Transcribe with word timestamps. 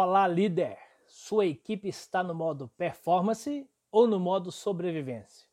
Olá, 0.00 0.28
líder! 0.28 0.78
Sua 1.08 1.44
equipe 1.44 1.88
está 1.88 2.22
no 2.22 2.32
modo 2.32 2.70
performance 2.76 3.68
ou 3.90 4.06
no 4.06 4.20
modo 4.20 4.52
sobrevivência? 4.52 5.48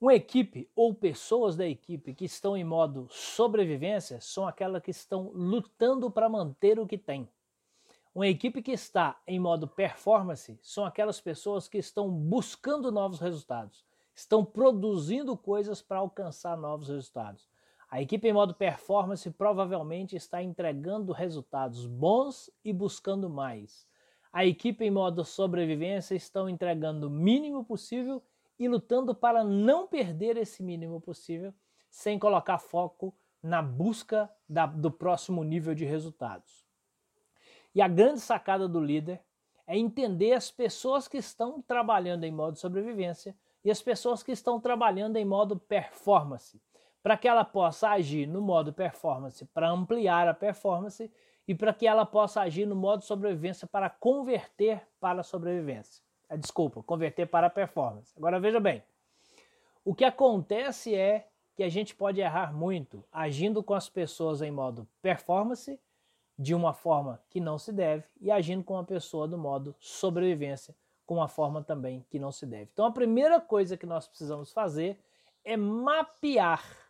Uma 0.00 0.14
equipe 0.14 0.70
ou 0.76 0.94
pessoas 0.94 1.56
da 1.56 1.66
equipe 1.66 2.14
que 2.14 2.24
estão 2.24 2.56
em 2.56 2.62
modo 2.62 3.08
sobrevivência 3.10 4.20
são 4.20 4.46
aquelas 4.46 4.80
que 4.80 4.92
estão 4.92 5.32
lutando 5.34 6.08
para 6.08 6.28
manter 6.28 6.78
o 6.78 6.86
que 6.86 6.96
tem. 6.96 7.28
Uma 8.14 8.28
equipe 8.28 8.62
que 8.62 8.70
está 8.70 9.20
em 9.26 9.40
modo 9.40 9.66
performance 9.66 10.56
são 10.62 10.84
aquelas 10.84 11.20
pessoas 11.20 11.66
que 11.66 11.78
estão 11.78 12.08
buscando 12.08 12.92
novos 12.92 13.18
resultados, 13.18 13.84
estão 14.14 14.44
produzindo 14.44 15.36
coisas 15.36 15.82
para 15.82 15.98
alcançar 15.98 16.56
novos 16.56 16.90
resultados. 16.90 17.51
A 17.92 18.00
equipe 18.00 18.26
em 18.26 18.32
modo 18.32 18.54
performance 18.54 19.30
provavelmente 19.32 20.16
está 20.16 20.42
entregando 20.42 21.12
resultados 21.12 21.86
bons 21.86 22.48
e 22.64 22.72
buscando 22.72 23.28
mais. 23.28 23.86
A 24.32 24.46
equipe 24.46 24.82
em 24.82 24.90
modo 24.90 25.22
sobrevivência 25.26 26.14
estão 26.14 26.48
entregando 26.48 27.08
o 27.08 27.10
mínimo 27.10 27.62
possível 27.62 28.22
e 28.58 28.66
lutando 28.66 29.14
para 29.14 29.44
não 29.44 29.86
perder 29.86 30.38
esse 30.38 30.62
mínimo 30.62 31.02
possível, 31.02 31.52
sem 31.90 32.18
colocar 32.18 32.56
foco 32.56 33.14
na 33.42 33.60
busca 33.60 34.30
da, 34.48 34.64
do 34.64 34.90
próximo 34.90 35.44
nível 35.44 35.74
de 35.74 35.84
resultados. 35.84 36.64
E 37.74 37.82
a 37.82 37.88
grande 37.88 38.20
sacada 38.20 38.66
do 38.66 38.80
líder 38.80 39.20
é 39.66 39.76
entender 39.76 40.32
as 40.32 40.50
pessoas 40.50 41.06
que 41.06 41.18
estão 41.18 41.60
trabalhando 41.60 42.24
em 42.24 42.32
modo 42.32 42.58
sobrevivência 42.58 43.36
e 43.62 43.70
as 43.70 43.82
pessoas 43.82 44.22
que 44.22 44.32
estão 44.32 44.58
trabalhando 44.58 45.18
em 45.18 45.26
modo 45.26 45.58
performance 45.58 46.58
para 47.02 47.16
que 47.16 47.26
ela 47.26 47.44
possa 47.44 47.90
agir 47.90 48.26
no 48.26 48.40
modo 48.40 48.72
performance 48.72 49.44
para 49.46 49.68
ampliar 49.68 50.28
a 50.28 50.34
performance 50.34 51.10
e 51.46 51.54
para 51.54 51.74
que 51.74 51.86
ela 51.86 52.06
possa 52.06 52.40
agir 52.40 52.66
no 52.66 52.76
modo 52.76 53.02
sobrevivência 53.02 53.66
para 53.66 53.90
converter 53.90 54.80
para 55.00 55.20
a 55.20 55.24
sobrevivência. 55.24 56.02
Ah, 56.28 56.36
desculpa, 56.36 56.82
converter 56.82 57.26
para 57.26 57.48
a 57.48 57.50
performance. 57.50 58.12
Agora 58.16 58.38
veja 58.38 58.60
bem, 58.60 58.82
o 59.84 59.94
que 59.94 60.04
acontece 60.04 60.94
é 60.94 61.28
que 61.54 61.62
a 61.62 61.68
gente 61.68 61.94
pode 61.94 62.20
errar 62.20 62.54
muito 62.54 63.04
agindo 63.12 63.62
com 63.62 63.74
as 63.74 63.88
pessoas 63.88 64.40
em 64.40 64.50
modo 64.50 64.86
performance 65.02 65.78
de 66.38 66.54
uma 66.54 66.72
forma 66.72 67.20
que 67.28 67.40
não 67.40 67.58
se 67.58 67.72
deve 67.72 68.04
e 68.20 68.30
agindo 68.30 68.64
com 68.64 68.78
a 68.78 68.84
pessoa 68.84 69.28
do 69.28 69.36
modo 69.36 69.74
sobrevivência 69.78 70.74
com 71.04 71.16
uma 71.16 71.28
forma 71.28 71.62
também 71.62 72.06
que 72.08 72.18
não 72.18 72.32
se 72.32 72.46
deve. 72.46 72.70
Então 72.72 72.86
a 72.86 72.92
primeira 72.92 73.40
coisa 73.40 73.76
que 73.76 73.84
nós 73.84 74.06
precisamos 74.06 74.52
fazer 74.52 74.98
é 75.44 75.56
mapear 75.56 76.81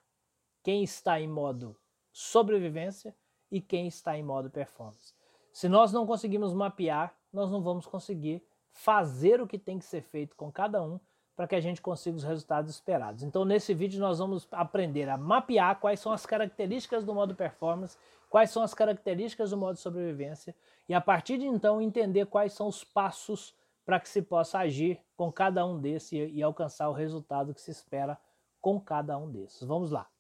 quem 0.63 0.83
está 0.83 1.21
em 1.21 1.29
modo 1.29 1.77
sobrevivência 2.13 3.15
e 3.51 3.61
quem 3.61 3.87
está 3.87 4.17
em 4.17 4.23
modo 4.23 4.51
performance. 4.51 5.15
Se 5.53 5.69
nós 5.69 5.93
não 5.93 6.07
conseguimos 6.07 6.55
mapear, 6.55 7.15
nós 7.33 7.51
não 7.51 7.63
vamos 7.63 7.87
conseguir 7.87 8.43
fazer 8.73 9.41
o 9.41 9.47
que 9.47 9.59
tem 9.59 9.79
que 9.79 9.85
ser 9.85 10.03
feito 10.03 10.35
com 10.35 10.51
cada 10.51 10.83
um 10.83 10.99
para 11.35 11.47
que 11.47 11.55
a 11.55 11.61
gente 11.61 11.81
consiga 11.81 12.17
os 12.17 12.25
resultados 12.25 12.71
esperados. 12.71 13.23
Então, 13.23 13.45
nesse 13.45 13.73
vídeo, 13.73 14.01
nós 14.01 14.19
vamos 14.19 14.47
aprender 14.51 15.09
a 15.09 15.17
mapear 15.17 15.79
quais 15.81 15.99
são 16.01 16.13
as 16.13 16.27
características 16.27 17.05
do 17.05 17.15
modo 17.15 17.35
performance, 17.35 17.97
quais 18.29 18.51
são 18.51 18.63
as 18.63 18.75
características 18.75 19.51
do 19.51 19.57
modo 19.57 19.77
sobrevivência 19.77 20.55
e, 20.89 20.95
a 20.95 21.01
partir 21.01 21.39
de 21.39 21.47
então, 21.47 21.81
entender 21.81 22.27
quais 22.27 22.53
são 22.53 22.69
os 22.69 22.85
passos 22.85 23.55
para 23.85 23.99
que 23.99 24.09
se 24.09 24.23
possa 24.23 24.59
agir 24.59 25.01
com 25.17 25.33
cada 25.33 25.67
um 25.67 25.81
desses 25.81 26.13
e, 26.13 26.17
e 26.17 26.43
alcançar 26.43 26.89
o 26.89 26.93
resultado 26.93 27.55
que 27.55 27.61
se 27.61 27.71
espera 27.71 28.19
com 28.61 28.81
cada 28.81 29.19
um 29.19 29.31
desses. 29.31 29.63
Vamos 29.67 29.91
lá. 29.91 30.12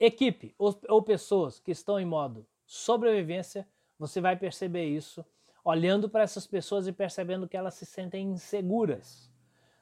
Equipe 0.00 0.54
ou, 0.56 0.78
ou 0.88 1.02
pessoas 1.02 1.58
que 1.58 1.72
estão 1.72 1.98
em 1.98 2.04
modo 2.04 2.46
sobrevivência, 2.64 3.66
você 3.98 4.20
vai 4.20 4.36
perceber 4.36 4.84
isso 4.84 5.24
olhando 5.64 6.08
para 6.08 6.22
essas 6.22 6.46
pessoas 6.46 6.86
e 6.86 6.92
percebendo 6.92 7.48
que 7.48 7.56
elas 7.56 7.74
se 7.74 7.84
sentem 7.84 8.26
inseguras. 8.30 9.30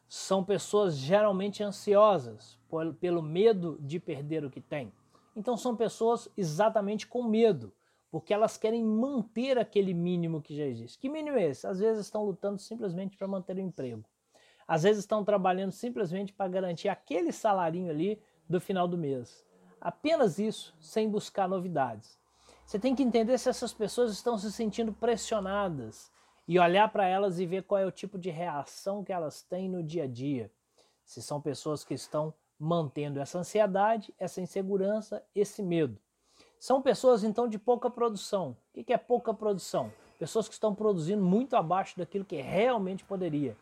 São 0.09 0.45
pessoas 0.45 0.97
geralmente 0.97 1.63
ansiosas 1.63 2.59
por, 2.69 2.95
pelo 2.95 3.23
medo 3.23 3.77
de 3.81 4.01
perder 4.01 4.45
o 4.45 4.51
que 4.51 4.61
têm. 4.61 4.93
Então 5.35 5.57
são 5.57 5.77
pessoas 5.77 6.29
exatamente 6.37 7.07
com 7.07 7.23
medo, 7.23 7.73
porque 8.11 8.33
elas 8.33 8.57
querem 8.57 8.83
manter 8.83 9.59
aquele 9.59 9.93
mínimo 9.93 10.41
que 10.41 10.57
já 10.57 10.65
existe. 10.65 10.99
Que 10.99 11.09
mínimo 11.09 11.37
é 11.37 11.51
esse? 11.51 11.67
Às 11.67 11.79
vezes 11.79 12.07
estão 12.07 12.25
lutando 12.25 12.59
simplesmente 12.59 13.17
para 13.17 13.29
manter 13.29 13.57
o 13.57 13.61
emprego. 13.61 14.05
Às 14.67 14.83
vezes 14.83 15.05
estão 15.05 15.25
trabalhando 15.25 15.73
simplesmente 15.73 16.33
para 16.33 16.49
garantir 16.49 16.89
aquele 16.89 17.31
salarinho 17.31 17.91
ali 17.91 18.21
do 18.49 18.61
final 18.61 18.89
do 18.89 18.99
mês. 18.99 19.46
Apenas 19.87 20.41
isso, 20.41 20.75
sem 20.81 21.09
buscar 21.09 21.49
novidades. 21.49 22.19
Você 22.67 22.77
tem 22.77 22.93
que 22.93 23.05
entender 23.05 23.39
se 23.39 23.49
essas 23.49 23.73
pessoas 23.73 24.11
estão 24.11 24.37
se 24.37 24.51
sentindo 24.51 24.93
pressionadas 24.93 26.11
e 26.49 26.59
olhar 26.59 26.89
para 26.89 27.07
elas 27.07 27.39
e 27.39 27.47
ver 27.47 27.63
qual 27.63 27.81
é 27.81 27.87
o 27.87 27.93
tipo 27.93 28.19
de 28.19 28.29
reação 28.29 29.05
que 29.05 29.13
elas 29.13 29.43
têm 29.43 29.69
no 29.69 29.85
dia 29.85 30.03
a 30.03 30.07
dia. 30.09 30.51
Se 31.05 31.23
são 31.23 31.41
pessoas 31.41 31.85
que 31.85 31.95
estão 31.95 32.35
mantendo 32.59 33.21
essa 33.21 33.39
ansiedade, 33.39 34.13
essa 34.19 34.41
insegurança, 34.41 35.23
esse 35.33 35.63
medo. 35.63 35.97
São 36.59 36.83
pessoas 36.83 37.23
então 37.23 37.47
de 37.47 37.57
pouca 37.57 37.89
produção. 37.89 38.57
O 38.75 38.83
que 38.83 38.93
é 38.93 38.99
pouca 38.99 39.33
produção? 39.33 39.93
Pessoas 40.19 40.49
que 40.49 40.55
estão 40.55 40.75
produzindo 40.75 41.23
muito 41.23 41.55
abaixo 41.55 41.97
daquilo 41.97 42.25
que 42.25 42.43
realmente 42.43 43.05
poderia. 43.05 43.57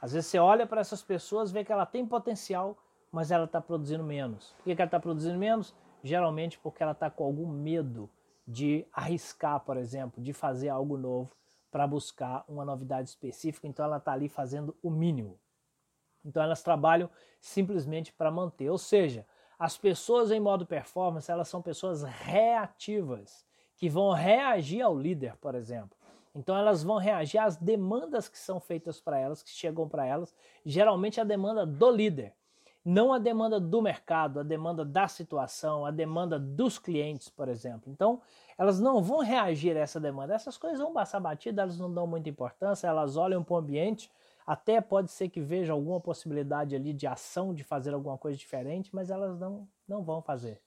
Às 0.00 0.12
vezes 0.12 0.30
você 0.30 0.38
olha 0.38 0.68
para 0.68 0.80
essas 0.80 1.02
pessoas, 1.02 1.50
vê 1.50 1.64
que 1.64 1.72
ela 1.72 1.84
tem 1.84 2.06
potencial, 2.06 2.78
mas 3.14 3.30
ela 3.30 3.44
está 3.44 3.60
produzindo 3.60 4.02
menos. 4.02 4.52
Por 4.58 4.64
que, 4.64 4.72
ela 4.72 4.86
está 4.86 4.98
produzindo 4.98 5.38
menos? 5.38 5.72
Geralmente 6.02 6.58
porque 6.58 6.82
ela 6.82 6.90
está 6.90 7.08
com 7.08 7.22
algum 7.22 7.46
medo 7.46 8.10
de 8.44 8.84
arriscar, 8.92 9.60
por 9.60 9.76
exemplo, 9.76 10.20
de 10.20 10.32
fazer 10.32 10.68
algo 10.68 10.96
novo 10.96 11.30
para 11.70 11.86
buscar 11.86 12.44
uma 12.48 12.64
novidade 12.64 13.08
específica, 13.08 13.68
então 13.68 13.84
ela 13.84 13.98
está 13.98 14.12
ali 14.12 14.28
fazendo 14.28 14.76
o 14.82 14.90
mínimo. 14.90 15.38
Então 16.24 16.42
elas 16.42 16.60
trabalham 16.60 17.08
simplesmente 17.40 18.12
para 18.12 18.32
manter. 18.32 18.68
Ou 18.68 18.78
seja, 18.78 19.24
as 19.56 19.78
pessoas 19.78 20.32
em 20.32 20.40
modo 20.40 20.66
performance, 20.66 21.30
elas 21.30 21.46
são 21.46 21.62
pessoas 21.62 22.02
reativas, 22.02 23.46
que 23.76 23.88
vão 23.88 24.10
reagir 24.10 24.82
ao 24.82 24.98
líder, 24.98 25.36
por 25.36 25.54
exemplo. 25.54 25.96
Então 26.34 26.56
elas 26.56 26.82
vão 26.82 26.96
reagir 26.96 27.38
às 27.38 27.56
demandas 27.56 28.28
que 28.28 28.38
são 28.38 28.58
feitas 28.58 29.00
para 29.00 29.20
elas, 29.20 29.40
que 29.40 29.50
chegam 29.50 29.88
para 29.88 30.04
elas, 30.04 30.34
geralmente 30.66 31.20
a 31.20 31.24
demanda 31.24 31.64
do 31.64 31.90
líder 31.92 32.34
não 32.84 33.14
a 33.14 33.18
demanda 33.18 33.58
do 33.58 33.80
mercado, 33.80 34.40
a 34.40 34.42
demanda 34.42 34.84
da 34.84 35.08
situação, 35.08 35.86
a 35.86 35.90
demanda 35.90 36.38
dos 36.38 36.78
clientes, 36.78 37.30
por 37.30 37.48
exemplo. 37.48 37.90
Então, 37.90 38.20
elas 38.58 38.78
não 38.78 39.02
vão 39.02 39.20
reagir 39.20 39.74
a 39.74 39.80
essa 39.80 39.98
demanda. 39.98 40.34
Essas 40.34 40.58
coisas 40.58 40.78
vão 40.78 40.92
passar 40.92 41.18
batida, 41.18 41.62
elas 41.62 41.78
não 41.78 41.92
dão 41.92 42.06
muita 42.06 42.28
importância, 42.28 42.86
elas 42.86 43.16
olham 43.16 43.42
para 43.42 43.54
o 43.54 43.56
ambiente, 43.56 44.10
até 44.46 44.82
pode 44.82 45.10
ser 45.10 45.30
que 45.30 45.40
veja 45.40 45.72
alguma 45.72 45.98
possibilidade 45.98 46.76
ali 46.76 46.92
de 46.92 47.06
ação, 47.06 47.54
de 47.54 47.64
fazer 47.64 47.94
alguma 47.94 48.18
coisa 48.18 48.36
diferente, 48.36 48.90
mas 48.92 49.08
elas 49.08 49.38
não, 49.38 49.66
não 49.88 50.02
vão 50.02 50.20
fazer. 50.20 50.60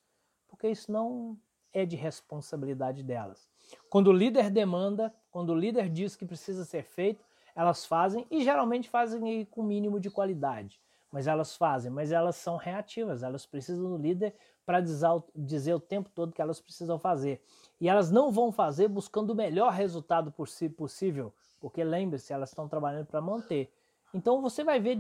Porque 0.48 0.68
isso 0.68 0.92
não 0.92 1.38
é 1.72 1.86
de 1.86 1.96
responsabilidade 1.96 3.04
delas. 3.04 3.48
Quando 3.90 4.08
o 4.08 4.14
líder 4.14 4.50
demanda, 4.50 5.14
quando 5.30 5.52
o 5.52 5.56
líder 5.56 5.88
diz 5.88 6.16
que 6.16 6.26
precisa 6.26 6.66
ser 6.66 6.84
feito, 6.84 7.24
elas 7.56 7.86
fazem 7.86 8.26
e 8.32 8.44
geralmente 8.44 8.90
fazem 8.90 9.46
com 9.46 9.62
mínimo 9.62 10.00
de 10.00 10.10
qualidade 10.10 10.82
mas 11.12 11.28
elas 11.28 11.56
fazem, 11.56 11.92
mas 11.92 12.12
elas 12.12 12.36
são 12.36 12.58
reativas, 12.58 13.24
elas 13.24 13.46
precisam 13.46 13.90
do 13.90 13.98
líder 13.98 14.36
para 14.66 14.82
dizer 14.82 15.74
o 15.74 15.80
tempo 15.80 16.10
todo 16.10 16.34
que 16.34 16.42
elas 16.42 16.60
precisam 16.60 17.00
fazer. 17.00 17.42
E 17.80 17.88
elas 17.88 18.12
não 18.12 18.32
vão 18.32 18.52
fazer 18.52 18.88
buscando 18.88 19.32
o 19.32 19.36
melhor 19.36 19.72
resultado 19.72 20.34
possível, 20.76 21.34
porque 21.60 21.84
lembre-se, 21.84 22.34
elas 22.34 22.50
estão 22.50 22.68
trabalhando 22.68 23.06
para 23.06 23.22
manter. 23.22 23.72
Então 24.14 24.42
você 24.42 24.64
vai 24.64 24.80
ver 24.80 24.98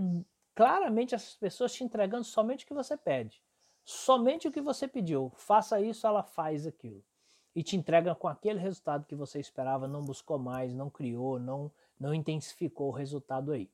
claramente 0.56 1.13
essas 1.13 1.35
pessoas 1.35 1.73
te 1.73 1.84
entregando 1.84 2.23
somente 2.23 2.63
o 2.63 2.67
que 2.67 2.73
você 2.73 2.96
pede. 2.96 3.41
Somente 3.84 4.47
o 4.47 4.52
que 4.52 4.61
você 4.61 4.87
pediu. 4.87 5.32
Faça 5.35 5.79
isso, 5.82 6.05
ela 6.05 6.23
faz 6.23 6.66
aquilo. 6.66 7.03
E 7.55 7.64
te 7.64 7.76
entrega 7.76 8.14
com 8.14 8.28
aquele 8.28 8.59
resultado 8.59 9.05
que 9.05 9.16
você 9.16 9.40
esperava, 9.40 9.87
não 9.87 10.02
buscou 10.02 10.37
mais, 10.37 10.73
não 10.73 10.90
criou, 10.90 11.40
não, 11.40 11.72
não 11.99 12.14
intensificou 12.14 12.90
o 12.90 12.91
resultado 12.91 13.52
aí. 13.52 13.70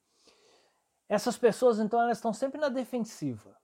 Essas 1.07 1.37
pessoas, 1.37 1.79
então, 1.79 2.01
elas 2.01 2.17
estão 2.17 2.33
sempre 2.33 2.59
na 2.59 2.69
defensiva. 2.69 3.55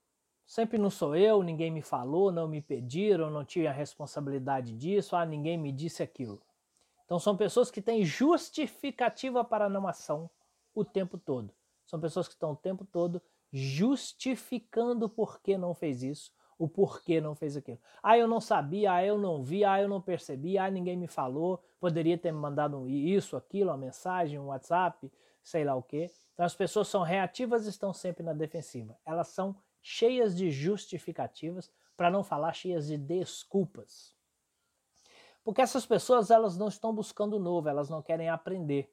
Sempre 0.45 0.77
não 0.77 0.89
sou 0.89 1.15
eu, 1.15 1.43
ninguém 1.43 1.69
me 1.71 1.81
falou, 1.81 2.31
não 2.31 2.47
me 2.47 2.61
pediram, 2.61 3.29
não 3.29 3.45
tive 3.45 3.67
a 3.67 3.71
responsabilidade 3.71 4.73
disso, 4.73 5.15
ah, 5.15 5.25
ninguém 5.25 5.57
me 5.57 5.71
disse 5.71 6.01
aquilo. 6.01 6.41
Então, 7.05 7.19
são 7.19 7.37
pessoas 7.37 7.69
que 7.69 7.81
têm 7.81 8.03
justificativa 8.03 9.43
para 9.43 9.69
não 9.69 9.87
ação 9.87 10.29
o 10.73 10.83
tempo 10.83 11.17
todo. 11.17 11.53
São 11.85 11.99
pessoas 11.99 12.27
que 12.27 12.33
estão 12.33 12.51
o 12.51 12.55
tempo 12.55 12.85
todo 12.85 13.21
justificando 13.51 15.09
por 15.09 15.39
que 15.41 15.57
não 15.57 15.73
fez 15.73 16.03
isso, 16.03 16.31
o 16.57 16.67
porquê 16.67 17.21
não 17.21 17.33
fez 17.33 17.55
aquilo. 17.55 17.79
Ah, 18.03 18.17
eu 18.17 18.27
não 18.27 18.41
sabia, 18.41 18.93
ah, 18.93 19.03
eu 19.03 19.17
não 19.17 19.41
vi, 19.43 19.63
ah, 19.63 19.81
eu 19.81 19.87
não 19.87 20.01
percebi, 20.01 20.57
ah, 20.57 20.69
ninguém 20.69 20.97
me 20.97 21.07
falou, 21.07 21.63
poderia 21.79 22.17
ter 22.17 22.31
me 22.31 22.37
mandado 22.37 22.87
isso, 22.89 23.37
aquilo, 23.37 23.71
uma 23.71 23.77
mensagem, 23.77 24.37
um 24.37 24.47
WhatsApp, 24.47 25.11
sei 25.43 25.63
lá 25.63 25.75
o 25.75 25.83
quê. 25.83 26.09
Então 26.33 26.45
as 26.45 26.55
pessoas 26.55 26.87
são 26.87 27.03
reativas 27.03 27.65
e 27.65 27.69
estão 27.69 27.93
sempre 27.93 28.23
na 28.23 28.33
defensiva. 28.33 28.97
Elas 29.05 29.27
são 29.29 29.55
cheias 29.81 30.35
de 30.35 30.51
justificativas, 30.51 31.71
para 31.99 32.09
não 32.09 32.23
falar 32.23 32.53
cheias 32.53 32.87
de 32.87 32.97
desculpas. 32.97 34.15
Porque 35.43 35.61
essas 35.61 35.85
pessoas 35.85 36.31
elas 36.31 36.57
não 36.57 36.69
estão 36.69 36.95
buscando 36.95 37.37
novo, 37.37 37.67
elas 37.67 37.89
não 37.89 38.01
querem 38.01 38.29
aprender. 38.29 38.89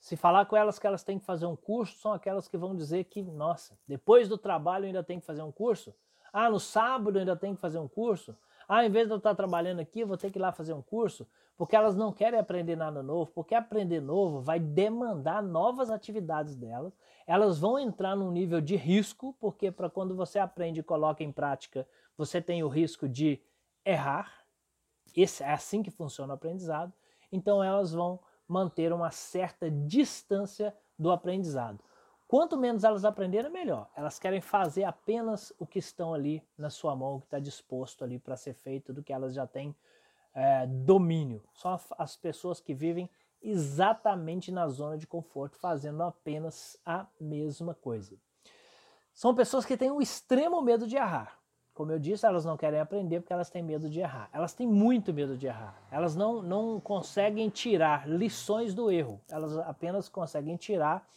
Se 0.00 0.16
falar 0.16 0.46
com 0.46 0.56
elas 0.56 0.78
que 0.78 0.86
elas 0.86 1.02
têm 1.02 1.18
que 1.18 1.26
fazer 1.26 1.44
um 1.44 1.54
curso, 1.54 1.98
são 1.98 2.10
aquelas 2.10 2.48
que 2.48 2.56
vão 2.56 2.74
dizer 2.74 3.04
que, 3.04 3.22
nossa, 3.22 3.78
depois 3.86 4.30
do 4.30 4.38
trabalho 4.38 4.86
ainda 4.86 5.04
tem 5.04 5.20
que 5.20 5.26
fazer 5.26 5.42
um 5.42 5.52
curso? 5.52 5.94
Ah, 6.32 6.48
no 6.48 6.58
sábado 6.58 7.18
ainda 7.18 7.36
tem 7.36 7.54
que 7.54 7.60
fazer 7.60 7.78
um 7.78 7.88
curso? 7.88 8.34
Ah, 8.68 8.84
em 8.84 8.90
vez 8.90 9.06
de 9.06 9.14
eu 9.14 9.16
estar 9.16 9.34
trabalhando 9.34 9.80
aqui, 9.80 10.04
vou 10.04 10.18
ter 10.18 10.30
que 10.30 10.38
ir 10.38 10.42
lá 10.42 10.52
fazer 10.52 10.74
um 10.74 10.82
curso? 10.82 11.26
Porque 11.56 11.74
elas 11.74 11.96
não 11.96 12.12
querem 12.12 12.38
aprender 12.38 12.76
nada 12.76 13.02
novo, 13.02 13.32
porque 13.32 13.54
aprender 13.54 14.00
novo 14.00 14.42
vai 14.42 14.60
demandar 14.60 15.42
novas 15.42 15.90
atividades 15.90 16.54
delas. 16.54 16.92
Elas 17.26 17.58
vão 17.58 17.78
entrar 17.78 18.14
num 18.14 18.30
nível 18.30 18.60
de 18.60 18.76
risco, 18.76 19.34
porque 19.40 19.70
para 19.70 19.88
quando 19.88 20.14
você 20.14 20.38
aprende 20.38 20.80
e 20.80 20.82
coloca 20.82 21.24
em 21.24 21.32
prática, 21.32 21.88
você 22.16 22.42
tem 22.42 22.62
o 22.62 22.68
risco 22.68 23.08
de 23.08 23.40
errar. 23.84 24.44
Esse 25.16 25.42
é 25.42 25.50
assim 25.50 25.82
que 25.82 25.90
funciona 25.90 26.34
o 26.34 26.36
aprendizado. 26.36 26.92
Então 27.32 27.64
elas 27.64 27.92
vão 27.92 28.20
manter 28.46 28.92
uma 28.92 29.10
certa 29.10 29.70
distância 29.70 30.76
do 30.98 31.10
aprendizado. 31.10 31.82
Quanto 32.28 32.58
menos 32.58 32.84
elas 32.84 33.06
aprenderem, 33.06 33.50
melhor. 33.50 33.88
Elas 33.96 34.18
querem 34.18 34.42
fazer 34.42 34.84
apenas 34.84 35.50
o 35.58 35.66
que 35.66 35.78
estão 35.78 36.12
ali 36.12 36.44
na 36.58 36.68
sua 36.68 36.94
mão, 36.94 37.16
o 37.16 37.20
que 37.20 37.26
está 37.26 37.38
disposto 37.38 38.04
ali 38.04 38.18
para 38.18 38.36
ser 38.36 38.52
feito, 38.52 38.92
do 38.92 39.02
que 39.02 39.14
elas 39.14 39.32
já 39.32 39.46
têm 39.46 39.74
é, 40.34 40.66
domínio. 40.66 41.42
São 41.54 41.80
as 41.96 42.16
pessoas 42.16 42.60
que 42.60 42.74
vivem 42.74 43.08
exatamente 43.40 44.52
na 44.52 44.68
zona 44.68 44.98
de 44.98 45.06
conforto, 45.06 45.56
fazendo 45.56 46.02
apenas 46.02 46.78
a 46.84 47.06
mesma 47.18 47.74
coisa. 47.74 48.14
São 49.14 49.34
pessoas 49.34 49.64
que 49.64 49.76
têm 49.76 49.90
um 49.90 50.02
extremo 50.02 50.60
medo 50.60 50.86
de 50.86 50.96
errar. 50.96 51.38
Como 51.72 51.92
eu 51.92 51.98
disse, 51.98 52.26
elas 52.26 52.44
não 52.44 52.58
querem 52.58 52.78
aprender 52.78 53.20
porque 53.20 53.32
elas 53.32 53.48
têm 53.48 53.62
medo 53.62 53.88
de 53.88 54.00
errar. 54.00 54.28
Elas 54.34 54.52
têm 54.52 54.66
muito 54.66 55.14
medo 55.14 55.34
de 55.34 55.46
errar. 55.46 55.80
Elas 55.90 56.14
não, 56.14 56.42
não 56.42 56.78
conseguem 56.78 57.48
tirar 57.48 58.06
lições 58.06 58.74
do 58.74 58.90
erro. 58.90 59.18
Elas 59.30 59.56
apenas 59.58 60.08
conseguem 60.10 60.56
tirar 60.56 61.08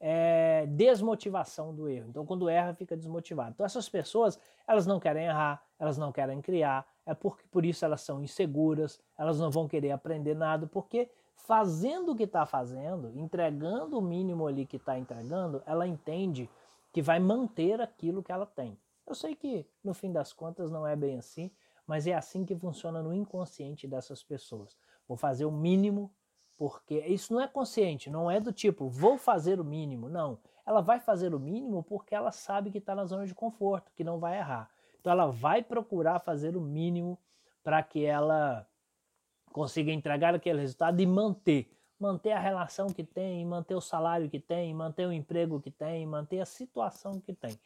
é, 0.00 0.66
desmotivação 0.66 1.74
do 1.74 1.88
erro. 1.88 2.08
Então, 2.08 2.24
quando 2.24 2.48
erra, 2.48 2.74
fica 2.74 2.96
desmotivado. 2.96 3.50
Então, 3.50 3.66
essas 3.66 3.88
pessoas, 3.88 4.40
elas 4.66 4.86
não 4.86 4.98
querem 4.98 5.26
errar, 5.26 5.62
elas 5.78 5.98
não 5.98 6.10
querem 6.10 6.40
criar. 6.40 6.86
É 7.04 7.14
por, 7.14 7.38
por 7.50 7.66
isso 7.66 7.84
elas 7.84 8.00
são 8.00 8.22
inseguras. 8.22 9.00
Elas 9.18 9.38
não 9.38 9.50
vão 9.50 9.68
querer 9.68 9.90
aprender 9.90 10.34
nada, 10.34 10.66
porque 10.66 11.10
fazendo 11.36 12.12
o 12.12 12.16
que 12.16 12.24
está 12.24 12.46
fazendo, 12.46 13.12
entregando 13.14 13.98
o 13.98 14.02
mínimo 14.02 14.46
ali 14.46 14.64
que 14.64 14.76
está 14.76 14.98
entregando, 14.98 15.62
ela 15.66 15.86
entende 15.86 16.48
que 16.92 17.02
vai 17.02 17.20
manter 17.20 17.80
aquilo 17.80 18.22
que 18.22 18.32
ela 18.32 18.46
tem. 18.46 18.78
Eu 19.06 19.14
sei 19.14 19.34
que 19.34 19.66
no 19.82 19.92
fim 19.92 20.12
das 20.12 20.32
contas 20.32 20.70
não 20.70 20.86
é 20.86 20.94
bem 20.96 21.18
assim, 21.18 21.50
mas 21.86 22.06
é 22.06 22.14
assim 22.14 22.44
que 22.44 22.54
funciona 22.54 23.02
no 23.02 23.12
inconsciente 23.12 23.86
dessas 23.86 24.22
pessoas. 24.22 24.76
Vou 25.08 25.16
fazer 25.16 25.44
o 25.44 25.50
mínimo, 25.50 26.12
porque 26.60 26.98
isso 27.06 27.32
não 27.32 27.40
é 27.40 27.48
consciente, 27.48 28.10
não 28.10 28.30
é 28.30 28.38
do 28.38 28.52
tipo, 28.52 28.86
vou 28.86 29.16
fazer 29.16 29.58
o 29.58 29.64
mínimo. 29.64 30.10
Não. 30.10 30.38
Ela 30.66 30.82
vai 30.82 31.00
fazer 31.00 31.34
o 31.34 31.40
mínimo 31.40 31.82
porque 31.82 32.14
ela 32.14 32.30
sabe 32.30 32.70
que 32.70 32.76
está 32.76 32.94
na 32.94 33.06
zona 33.06 33.24
de 33.26 33.34
conforto, 33.34 33.90
que 33.96 34.04
não 34.04 34.18
vai 34.18 34.36
errar. 34.36 34.70
Então 35.00 35.10
ela 35.10 35.24
vai 35.24 35.62
procurar 35.62 36.18
fazer 36.18 36.58
o 36.58 36.60
mínimo 36.60 37.18
para 37.64 37.82
que 37.82 38.04
ela 38.04 38.68
consiga 39.50 39.90
entregar 39.90 40.34
aquele 40.34 40.60
resultado 40.60 41.00
e 41.00 41.06
manter. 41.06 41.74
Manter 41.98 42.32
a 42.32 42.38
relação 42.38 42.88
que 42.88 43.04
tem, 43.04 43.42
manter 43.46 43.74
o 43.74 43.80
salário 43.80 44.28
que 44.28 44.38
tem, 44.38 44.74
manter 44.74 45.06
o 45.06 45.12
emprego 45.14 45.62
que 45.62 45.70
tem, 45.70 46.04
manter 46.04 46.42
a 46.42 46.46
situação 46.46 47.18
que 47.18 47.32
tem. 47.32 47.58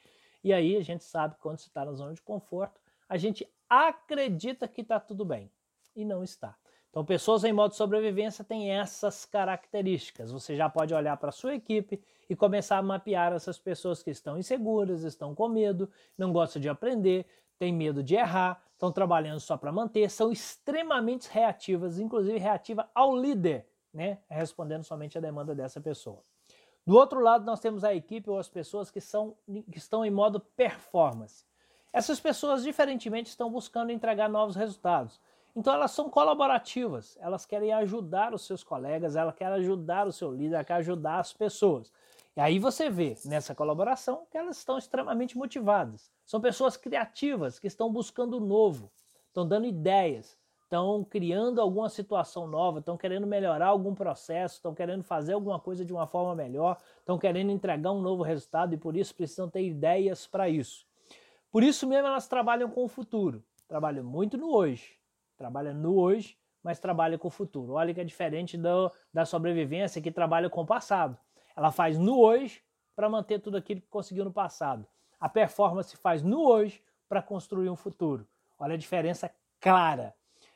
E 0.44 0.52
aí 0.52 0.76
a 0.76 0.82
gente 0.82 1.02
sabe 1.02 1.35
que 1.35 1.41
quando 1.41 1.58
você 1.58 1.67
está 1.67 1.85
na 1.85 1.94
zona 1.94 2.14
de 2.14 2.23
conforto, 2.23 2.81
a 3.08 3.17
gente 3.17 3.44
acredita 3.69 4.69
que 4.69 4.82
está 4.82 5.00
tudo 5.00 5.25
bem 5.25 5.50
e 5.96 6.05
não 6.05 6.23
está. 6.23 6.56
Então, 6.94 7.05
pessoas 7.05 7.43
em 7.43 7.52
modo 7.52 7.75
sobrevivência 7.75 8.44
têm 8.44 8.70
essas 8.70 9.25
características. 9.25 10.31
Você 10.31 10.55
já 10.55 10.69
pode 10.69 10.94
olhar 10.94 11.17
para 11.17 11.31
a 11.31 11.32
sua 11.32 11.52
equipe 11.52 12.00
e 12.31 12.37
começar 12.37 12.79
a 12.79 12.82
mapear 12.82 13.32
essas 13.32 13.58
pessoas 13.58 14.00
que 14.00 14.12
estão 14.12 14.38
inseguras, 14.38 15.02
estão 15.02 15.35
com 15.35 15.49
medo, 15.49 15.91
não 16.17 16.32
gostam 16.32 16.62
de 16.62 16.69
aprender, 16.69 17.26
têm 17.58 17.73
medo 17.73 18.00
de 18.00 18.14
errar, 18.14 18.62
estão 18.75 18.93
trabalhando 18.93 19.41
só 19.41 19.56
para 19.56 19.73
manter, 19.73 20.08
são 20.08 20.31
extremamente 20.31 21.29
reativas, 21.29 21.99
inclusive 21.99 22.38
reativa 22.38 22.88
ao 22.94 23.17
líder, 23.17 23.67
né? 23.93 24.20
respondendo 24.31 24.85
somente 24.85 25.19
a 25.19 25.20
demanda 25.20 25.52
dessa 25.52 25.81
pessoa. 25.81 26.23
Do 26.87 26.94
outro 26.94 27.19
lado, 27.19 27.44
nós 27.44 27.58
temos 27.58 27.82
a 27.82 27.93
equipe 27.93 28.31
ou 28.31 28.38
as 28.38 28.49
pessoas 28.49 28.88
que, 28.88 29.00
são, 29.00 29.37
que 29.69 29.79
estão 29.79 30.05
em 30.05 30.12
modo 30.12 30.38
performance. 30.38 31.44
Essas 31.93 32.20
pessoas, 32.20 32.62
diferentemente, 32.62 33.31
estão 33.31 33.50
buscando 33.50 33.91
entregar 33.91 34.29
novos 34.29 34.55
resultados. 34.55 35.20
Então, 35.56 35.72
elas 35.72 35.92
são 35.92 36.10
colaborativas, 36.10 37.16
elas 37.20 37.46
querem 37.46 37.72
ajudar 37.72 38.34
os 38.34 38.44
seus 38.44 38.64
colegas, 38.64 39.14
elas 39.14 39.34
querem 39.34 39.54
ajudar 39.54 40.06
o 40.06 40.12
seu 40.12 40.32
líder, 40.32 40.64
querem 40.64 40.80
ajudar 40.80 41.20
as 41.20 41.32
pessoas. 41.32 41.92
E 42.36 42.40
aí 42.40 42.58
você 42.58 42.90
vê 42.90 43.16
nessa 43.24 43.54
colaboração 43.54 44.26
que 44.28 44.36
elas 44.36 44.58
estão 44.58 44.76
extremamente 44.76 45.38
motivadas. 45.38 46.10
São 46.26 46.40
pessoas 46.40 46.76
criativas 46.76 47.60
que 47.60 47.68
estão 47.68 47.92
buscando 47.92 48.38
o 48.38 48.40
novo, 48.40 48.90
estão 49.28 49.46
dando 49.46 49.66
ideias, 49.66 50.36
estão 50.64 51.04
criando 51.04 51.60
alguma 51.60 51.88
situação 51.88 52.48
nova, 52.48 52.80
estão 52.80 52.96
querendo 52.96 53.24
melhorar 53.24 53.68
algum 53.68 53.94
processo, 53.94 54.56
estão 54.56 54.74
querendo 54.74 55.04
fazer 55.04 55.34
alguma 55.34 55.60
coisa 55.60 55.84
de 55.84 55.92
uma 55.92 56.08
forma 56.08 56.34
melhor, 56.34 56.78
estão 56.98 57.16
querendo 57.16 57.52
entregar 57.52 57.92
um 57.92 58.02
novo 58.02 58.24
resultado 58.24 58.74
e 58.74 58.76
por 58.76 58.96
isso 58.96 59.14
precisam 59.14 59.48
ter 59.48 59.62
ideias 59.64 60.26
para 60.26 60.48
isso. 60.48 60.84
Por 61.52 61.62
isso 61.62 61.86
mesmo 61.86 62.08
elas 62.08 62.26
trabalham 62.26 62.68
com 62.68 62.82
o 62.82 62.88
futuro, 62.88 63.44
trabalham 63.68 64.02
muito 64.02 64.36
no 64.36 64.52
hoje, 64.52 64.98
trabalham 65.36 65.75
no 65.75 65.96
hoje, 65.96 66.36
mas 66.62 66.78
trabalham 66.78 67.19
com 67.19 67.28
o 67.28 67.31
futuro. 67.31 67.75
Olha 67.75 67.92
que 67.92 68.00
é 68.00 68.04
diferente 68.04 68.56
do, 68.56 68.90
da 69.12 69.26
sobrevivência 69.26 70.00
que 70.00 70.10
trabalha 70.10 70.48
com 70.48 70.62
o 70.62 70.66
passado. 70.66 71.19
Ela 71.54 71.70
faz 71.70 71.98
no 71.98 72.19
hoje 72.19 72.62
para 72.96 73.08
manter 73.08 73.40
tudo 73.40 73.56
aquilo 73.56 73.81
que 73.81 73.88
conseguiu 73.88 74.25
no 74.25 74.32
passado. 74.32 74.86
A 75.20 75.28
performance 75.28 75.96
faz 75.96 76.22
no 76.22 76.40
hoje 76.40 76.82
para 77.08 77.22
construir 77.22 77.69
um 77.69 77.76
futuro. 77.76 78.26
Olha 78.58 78.75
a 78.75 78.78
diferença 78.78 79.31
clara. 79.60 80.14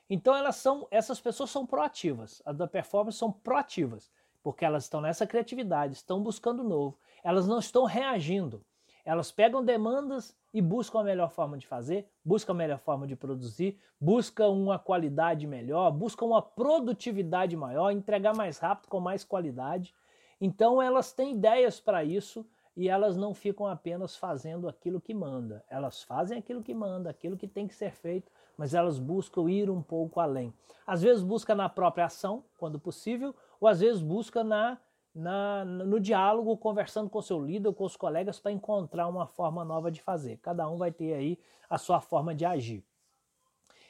Então 0.09 0.35
elas 0.35 0.57
são, 0.57 0.89
essas 0.91 1.21
pessoas 1.21 1.51
são 1.51 1.67
proativas. 1.67 2.41
As 2.45 2.57
da 2.57 2.67
performance 2.67 3.19
são 3.19 3.31
proativas, 3.31 4.11
porque 4.43 4.65
elas 4.65 4.85
estão 4.85 5.01
nessa 5.01 5.27
criatividade, 5.27 5.95
estão 5.95 6.23
buscando 6.23 6.65
novo. 6.65 6.99
Elas 7.23 7.47
não 7.47 7.59
estão 7.59 7.85
reagindo. 7.85 8.65
Elas 9.09 9.33
pegam 9.33 9.65
demandas 9.65 10.37
e 10.53 10.61
buscam 10.61 11.01
a 11.01 11.03
melhor 11.03 11.31
forma 11.31 11.57
de 11.57 11.67
fazer, 11.67 12.07
buscam 12.23 12.53
a 12.53 12.57
melhor 12.57 12.79
forma 12.79 13.07
de 13.07 13.17
produzir, 13.17 13.79
buscam 13.99 14.49
uma 14.51 14.79
qualidade 14.79 15.47
melhor, 15.47 15.91
buscam 15.91 16.27
uma 16.27 16.43
produtividade 16.43 17.57
maior, 17.57 17.91
entregar 17.91 18.37
mais 18.37 18.59
rápido 18.59 18.91
com 18.91 19.01
mais 19.01 19.25
qualidade. 19.25 19.95
Então 20.39 20.83
elas 20.83 21.11
têm 21.11 21.33
ideias 21.33 21.81
para 21.81 22.05
isso 22.05 22.47
e 22.77 22.87
elas 22.87 23.17
não 23.17 23.33
ficam 23.33 23.67
apenas 23.67 24.15
fazendo 24.15 24.69
aquilo 24.69 25.01
que 25.01 25.15
manda. 25.15 25.65
Elas 25.71 26.03
fazem 26.03 26.37
aquilo 26.37 26.63
que 26.63 26.75
manda, 26.75 27.09
aquilo 27.09 27.35
que 27.35 27.49
tem 27.49 27.67
que 27.67 27.75
ser 27.75 27.93
feito, 27.93 28.31
mas 28.59 28.75
elas 28.75 28.99
buscam 28.99 29.49
ir 29.49 29.71
um 29.71 29.81
pouco 29.81 30.21
além. 30.21 30.53
Às 30.87 31.01
vezes 31.01 31.23
busca 31.23 31.55
na 31.55 31.71
própria 31.71 32.05
ação, 32.05 32.45
quando 32.59 32.79
possível, 32.79 33.35
ou 33.59 33.69
às 33.69 33.81
vezes 33.81 34.03
busca 34.03 34.45
na, 34.45 34.77
na, 35.19 35.65
no 35.65 35.99
diálogo, 35.99 36.57
conversando 36.57 37.11
com 37.11 37.21
seu 37.21 37.45
líder, 37.45 37.75
com 37.75 37.85
os 37.85 37.97
colegas, 37.97 38.39
para 38.39 38.53
encontrar 38.53 39.09
uma 39.09 39.27
forma 39.27 39.65
nova 39.65 39.91
de 39.91 40.01
fazer. 40.01 40.37
Cada 40.39 40.69
um 40.69 40.77
vai 40.77 40.93
ter 40.93 41.13
aí 41.13 41.39
a 41.69 41.77
sua 41.77 42.01
forma 42.01 42.35
de 42.35 42.45
agir. 42.45 42.85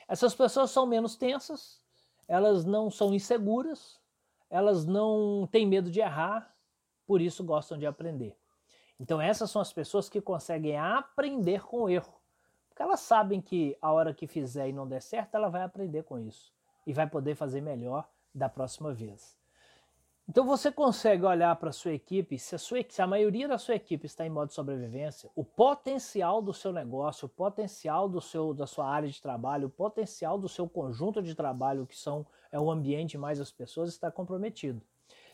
Essas 0.08 0.34
pessoas 0.34 0.70
são 0.70 0.86
menos 0.86 1.16
tensas, 1.16 1.82
elas 2.26 2.64
não 2.64 2.90
são 2.90 3.12
inseguras, 3.12 4.00
elas 4.48 4.86
não 4.86 5.46
têm 5.52 5.66
medo 5.66 5.90
de 5.90 6.00
errar, 6.00 6.54
por 7.06 7.20
isso 7.20 7.44
gostam 7.44 7.76
de 7.76 7.84
aprender. 7.84 8.34
Então 8.98 9.20
essas 9.20 9.50
são 9.50 9.60
as 9.60 9.72
pessoas 9.72 10.08
que 10.08 10.22
conseguem 10.22 10.78
aprender 10.78 11.62
com 11.62 11.82
o 11.82 11.88
erro. 11.90 12.14
Porque 12.70 12.82
elas 12.82 13.00
sabem 13.00 13.40
que 13.42 13.76
a 13.82 13.92
hora 13.92 14.14
que 14.14 14.26
fizer 14.26 14.68
e 14.68 14.72
não 14.72 14.88
der 14.88 15.02
certo, 15.02 15.34
ela 15.34 15.50
vai 15.50 15.62
aprender 15.62 16.04
com 16.04 16.18
isso 16.18 16.54
e 16.86 16.92
vai 16.94 17.06
poder 17.06 17.34
fazer 17.34 17.60
melhor 17.60 18.08
da 18.34 18.48
próxima 18.48 18.94
vez. 18.94 19.37
Então 20.28 20.44
você 20.44 20.70
consegue 20.70 21.24
olhar 21.24 21.56
para 21.56 21.70
a 21.70 21.72
sua 21.72 21.94
equipe, 21.94 22.38
se 22.38 22.54
a, 22.54 22.58
sua, 22.58 22.84
se 22.86 23.00
a 23.00 23.06
maioria 23.06 23.48
da 23.48 23.56
sua 23.56 23.76
equipe 23.76 24.04
está 24.04 24.26
em 24.26 24.30
modo 24.30 24.48
de 24.48 24.54
sobrevivência, 24.54 25.30
o 25.34 25.42
potencial 25.42 26.42
do 26.42 26.52
seu 26.52 26.70
negócio, 26.70 27.24
o 27.24 27.30
potencial 27.30 28.06
do 28.06 28.20
seu, 28.20 28.52
da 28.52 28.66
sua 28.66 28.86
área 28.86 29.08
de 29.08 29.22
trabalho, 29.22 29.68
o 29.68 29.70
potencial 29.70 30.38
do 30.38 30.46
seu 30.46 30.68
conjunto 30.68 31.22
de 31.22 31.34
trabalho, 31.34 31.86
que 31.86 31.96
são 31.96 32.26
é 32.52 32.60
o 32.60 32.70
ambiente 32.70 33.16
mais 33.16 33.40
as 33.40 33.50
pessoas, 33.50 33.88
está 33.88 34.10
comprometido. 34.10 34.82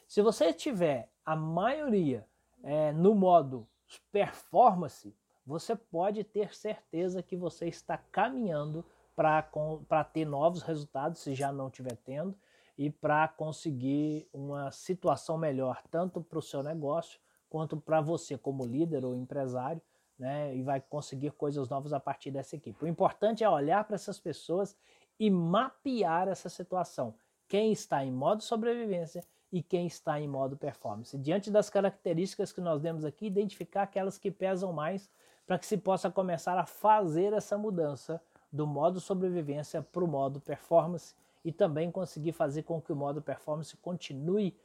Se 0.06 0.22
você 0.22 0.52
tiver 0.52 1.08
a 1.26 1.34
maioria 1.34 2.24
é, 2.62 2.92
no 2.92 3.16
modo 3.16 3.66
performance, 4.12 5.12
você 5.44 5.74
pode 5.74 6.22
ter 6.22 6.54
certeza 6.54 7.20
que 7.20 7.36
você 7.36 7.66
está 7.66 7.98
caminhando 7.98 8.84
para 9.16 10.04
ter 10.04 10.24
novos 10.24 10.62
resultados, 10.62 11.18
se 11.18 11.34
já 11.34 11.50
não 11.50 11.66
estiver 11.66 11.96
tendo, 12.04 12.36
e 12.76 12.90
para 12.90 13.28
conseguir 13.28 14.28
uma 14.32 14.70
situação 14.70 15.38
melhor, 15.38 15.82
tanto 15.90 16.20
para 16.20 16.38
o 16.38 16.42
seu 16.42 16.62
negócio 16.62 17.20
quanto 17.48 17.76
para 17.76 18.00
você 18.00 18.36
como 18.36 18.66
líder 18.66 19.04
ou 19.04 19.14
empresário, 19.14 19.80
né? 20.18 20.54
E 20.54 20.62
vai 20.62 20.80
conseguir 20.80 21.32
coisas 21.32 21.68
novas 21.68 21.92
a 21.92 22.00
partir 22.00 22.30
dessa 22.30 22.56
equipe. 22.56 22.84
O 22.84 22.88
importante 22.88 23.44
é 23.44 23.48
olhar 23.48 23.84
para 23.84 23.94
essas 23.94 24.18
pessoas 24.18 24.76
e 25.18 25.30
mapear 25.30 26.28
essa 26.28 26.48
situação. 26.48 27.14
Quem 27.46 27.72
está 27.72 28.04
em 28.04 28.10
modo 28.10 28.42
sobrevivência 28.42 29.24
e 29.52 29.62
quem 29.62 29.86
está 29.86 30.20
em 30.20 30.26
modo 30.26 30.56
performance. 30.56 31.16
Diante 31.16 31.50
das 31.50 31.70
características 31.70 32.52
que 32.52 32.60
nós 32.60 32.80
demos 32.80 33.04
aqui, 33.04 33.26
identificar 33.26 33.82
aquelas 33.82 34.18
que 34.18 34.30
pesam 34.30 34.72
mais 34.72 35.08
para 35.46 35.58
que 35.58 35.66
se 35.66 35.76
possa 35.76 36.10
começar 36.10 36.58
a 36.58 36.66
fazer 36.66 37.32
essa 37.32 37.56
mudança 37.56 38.20
do 38.52 38.66
modo 38.66 39.00
sobrevivência 39.00 39.82
para 39.82 40.02
o 40.02 40.08
modo 40.08 40.40
performance 40.40 41.14
e 41.44 41.52
também 41.52 41.90
conseguir 41.90 42.32
fazer 42.32 42.62
com 42.62 42.80
que 42.80 42.92
o 42.92 42.96
modo 42.96 43.20
performance 43.20 43.76
continue 43.76 44.56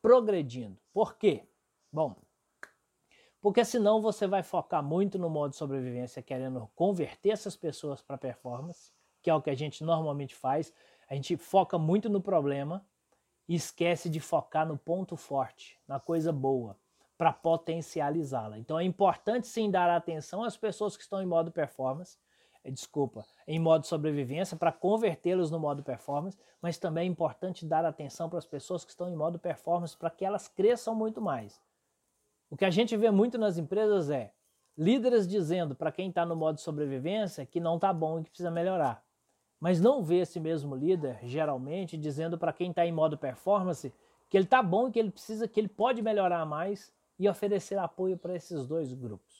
progredindo. 0.00 0.78
Por 0.92 1.16
quê? 1.16 1.44
Bom, 1.92 2.16
porque 3.42 3.64
senão 3.64 4.00
você 4.00 4.26
vai 4.26 4.42
focar 4.42 4.82
muito 4.82 5.18
no 5.18 5.28
modo 5.28 5.54
sobrevivência, 5.54 6.22
querendo 6.22 6.70
converter 6.74 7.30
essas 7.30 7.56
pessoas 7.56 8.00
para 8.00 8.16
performance, 8.16 8.92
que 9.20 9.28
é 9.28 9.34
o 9.34 9.42
que 9.42 9.50
a 9.50 9.54
gente 9.54 9.84
normalmente 9.84 10.34
faz. 10.34 10.72
A 11.08 11.14
gente 11.14 11.36
foca 11.36 11.76
muito 11.76 12.08
no 12.08 12.20
problema 12.20 12.86
e 13.48 13.54
esquece 13.54 14.08
de 14.08 14.20
focar 14.20 14.66
no 14.66 14.78
ponto 14.78 15.16
forte, 15.16 15.78
na 15.86 16.00
coisa 16.00 16.32
boa, 16.32 16.78
para 17.18 17.32
potencializá-la. 17.32 18.58
Então 18.58 18.78
é 18.78 18.84
importante 18.84 19.46
sim 19.46 19.70
dar 19.70 19.90
atenção 19.90 20.44
às 20.44 20.56
pessoas 20.56 20.96
que 20.96 21.02
estão 21.02 21.20
em 21.20 21.26
modo 21.26 21.50
performance, 21.50 22.18
desculpa, 22.70 23.24
em 23.46 23.58
modo 23.58 23.86
sobrevivência 23.86 24.56
para 24.56 24.70
convertê-los 24.70 25.50
no 25.50 25.58
modo 25.58 25.82
performance, 25.82 26.38
mas 26.60 26.78
também 26.78 27.08
é 27.08 27.10
importante 27.10 27.66
dar 27.66 27.84
atenção 27.84 28.28
para 28.28 28.38
as 28.38 28.46
pessoas 28.46 28.84
que 28.84 28.90
estão 28.90 29.08
em 29.08 29.16
modo 29.16 29.38
performance 29.38 29.96
para 29.96 30.10
que 30.10 30.24
elas 30.24 30.46
cresçam 30.48 30.94
muito 30.94 31.20
mais. 31.20 31.60
O 32.48 32.56
que 32.56 32.64
a 32.64 32.70
gente 32.70 32.96
vê 32.96 33.10
muito 33.10 33.38
nas 33.38 33.58
empresas 33.58 34.10
é 34.10 34.32
líderes 34.76 35.26
dizendo 35.26 35.74
para 35.74 35.90
quem 35.90 36.08
está 36.08 36.24
no 36.24 36.36
modo 36.36 36.60
sobrevivência 36.60 37.46
que 37.46 37.60
não 37.60 37.76
está 37.76 37.92
bom 37.92 38.20
e 38.20 38.24
que 38.24 38.30
precisa 38.30 38.50
melhorar. 38.50 39.02
Mas 39.58 39.80
não 39.80 40.02
vê 40.02 40.18
esse 40.18 40.40
mesmo 40.40 40.74
líder, 40.74 41.18
geralmente, 41.22 41.96
dizendo 41.96 42.36
para 42.36 42.52
quem 42.52 42.70
está 42.70 42.84
em 42.84 42.92
modo 42.92 43.16
performance 43.16 43.92
que 44.28 44.36
ele 44.36 44.44
está 44.44 44.62
bom 44.62 44.88
e 44.88 44.90
que 44.90 44.98
ele 44.98 45.10
precisa, 45.10 45.46
que 45.46 45.60
ele 45.60 45.68
pode 45.68 46.02
melhorar 46.02 46.44
mais 46.44 46.92
e 47.18 47.28
oferecer 47.28 47.78
apoio 47.78 48.16
para 48.16 48.34
esses 48.34 48.66
dois 48.66 48.92
grupos. 48.92 49.31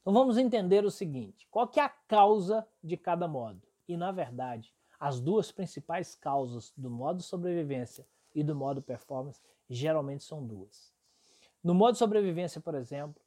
Então 0.00 0.12
vamos 0.12 0.38
entender 0.38 0.84
o 0.84 0.90
seguinte: 0.90 1.46
qual 1.50 1.68
que 1.68 1.80
é 1.80 1.84
a 1.84 1.88
causa 1.88 2.66
de 2.82 2.96
cada 2.96 3.28
modo? 3.28 3.60
E 3.86 3.96
na 3.96 4.12
verdade, 4.12 4.74
as 4.98 5.20
duas 5.20 5.50
principais 5.50 6.14
causas 6.14 6.72
do 6.76 6.90
modo 6.90 7.22
sobrevivência 7.22 8.06
e 8.34 8.42
do 8.42 8.54
modo 8.54 8.82
performance 8.82 9.40
geralmente 9.68 10.24
são 10.24 10.46
duas. 10.46 10.92
No 11.62 11.74
modo 11.74 11.96
sobrevivência, 11.96 12.60
por 12.60 12.74
exemplo, 12.74 13.20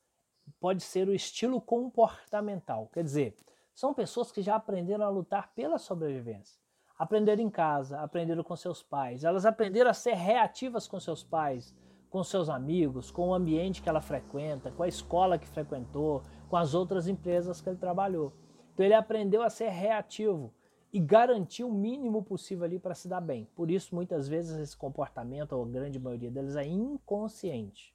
pode 0.59 0.83
ser 0.83 1.07
o 1.07 1.13
estilo 1.13 1.61
comportamental, 1.61 2.89
quer 2.91 3.03
dizer, 3.03 3.35
são 3.73 3.93
pessoas 3.93 4.31
que 4.31 4.41
já 4.41 4.55
aprenderam 4.55 5.05
a 5.05 5.09
lutar 5.09 5.51
pela 5.53 5.77
sobrevivência. 5.77 6.61
Aprenderam 6.97 7.41
em 7.41 7.49
casa, 7.49 7.99
aprenderam 8.01 8.43
com 8.43 8.55
seus 8.55 8.83
pais, 8.83 9.23
elas 9.23 9.45
aprenderam 9.45 9.89
a 9.89 9.93
ser 9.93 10.13
reativas 10.13 10.87
com 10.87 10.99
seus 10.99 11.23
pais, 11.23 11.73
com 12.09 12.23
seus 12.23 12.49
amigos, 12.49 13.09
com 13.09 13.29
o 13.29 13.33
ambiente 13.33 13.81
que 13.81 13.89
ela 13.89 13.99
frequenta, 13.99 14.71
com 14.71 14.83
a 14.83 14.87
escola 14.87 15.39
que 15.39 15.47
frequentou, 15.47 16.21
com 16.53 16.57
as 16.57 16.75
outras 16.75 17.07
empresas 17.07 17.59
que 17.59 17.67
ele 17.67 17.79
trabalhou. 17.79 18.31
Então 18.71 18.85
ele 18.85 18.93
aprendeu 18.93 19.41
a 19.41 19.49
ser 19.49 19.69
reativo 19.69 20.53
e 20.93 20.99
garantir 20.99 21.63
o 21.63 21.73
mínimo 21.73 22.21
possível 22.21 22.63
ali 22.63 22.77
para 22.77 22.93
se 22.93 23.07
dar 23.07 23.21
bem. 23.21 23.47
Por 23.55 23.71
isso, 23.71 23.95
muitas 23.95 24.27
vezes, 24.27 24.59
esse 24.59 24.77
comportamento, 24.77 25.53
ou 25.53 25.63
a 25.63 25.67
grande 25.67 25.97
maioria 25.97 26.29
deles, 26.29 26.55
é 26.55 26.63
inconsciente. 26.63 27.91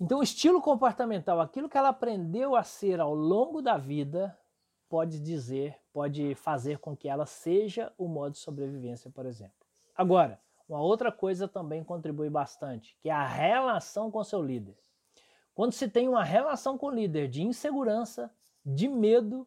Então, 0.00 0.20
o 0.20 0.22
estilo 0.22 0.62
comportamental, 0.62 1.42
aquilo 1.42 1.68
que 1.68 1.76
ela 1.76 1.90
aprendeu 1.90 2.56
a 2.56 2.62
ser 2.62 3.00
ao 3.00 3.14
longo 3.14 3.60
da 3.60 3.76
vida, 3.76 4.34
pode 4.88 5.20
dizer, 5.20 5.76
pode 5.92 6.34
fazer 6.36 6.78
com 6.78 6.96
que 6.96 7.06
ela 7.06 7.26
seja 7.26 7.92
o 7.98 8.08
modo 8.08 8.32
de 8.32 8.38
sobrevivência, 8.38 9.10
por 9.10 9.26
exemplo. 9.26 9.52
Agora, 9.94 10.40
uma 10.66 10.80
outra 10.80 11.12
coisa 11.12 11.46
também 11.46 11.84
contribui 11.84 12.30
bastante, 12.30 12.96
que 13.02 13.10
é 13.10 13.12
a 13.12 13.26
relação 13.26 14.10
com 14.10 14.24
seu 14.24 14.42
líder. 14.42 14.74
Quando 15.60 15.72
se 15.72 15.90
tem 15.90 16.08
uma 16.08 16.24
relação 16.24 16.78
com 16.78 16.86
o 16.86 16.90
líder 16.90 17.28
de 17.28 17.42
insegurança, 17.42 18.32
de 18.64 18.88
medo, 18.88 19.46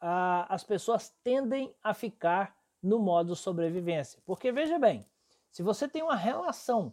ah, 0.00 0.44
as 0.52 0.64
pessoas 0.64 1.16
tendem 1.22 1.72
a 1.80 1.94
ficar 1.94 2.56
no 2.82 2.98
modo 2.98 3.36
sobrevivência. 3.36 4.20
Porque 4.26 4.50
veja 4.50 4.76
bem, 4.76 5.06
se 5.52 5.62
você 5.62 5.86
tem 5.86 6.02
uma 6.02 6.16
relação 6.16 6.92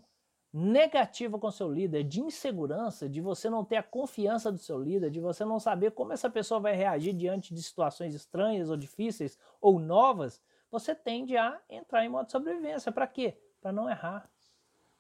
negativa 0.53 1.39
com 1.39 1.49
seu 1.49 1.67
líder, 1.67 2.03
de 2.03 2.21
insegurança, 2.21 3.09
de 3.09 3.21
você 3.21 3.49
não 3.49 3.65
ter 3.65 3.77
a 3.77 3.81
confiança 3.81 4.51
do 4.51 4.59
seu 4.59 4.79
líder, 4.79 5.09
de 5.09 5.19
você 5.19 5.43
não 5.43 5.59
saber 5.59 5.89
como 5.89 6.13
essa 6.13 6.29
pessoa 6.29 6.59
vai 6.59 6.75
reagir 6.75 7.13
diante 7.13 7.55
de 7.55 7.63
situações 7.63 8.13
estranhas 8.13 8.69
ou 8.69 8.77
difíceis 8.77 9.35
ou 9.59 9.79
novas, 9.79 10.39
você 10.69 10.93
tende 10.93 11.35
a 11.35 11.59
entrar 11.67 12.05
em 12.05 12.09
modo 12.09 12.29
sobrevivência. 12.29 12.91
Para 12.91 13.07
quê? 13.07 13.35
Para 13.59 13.71
não 13.71 13.89
errar, 13.89 14.29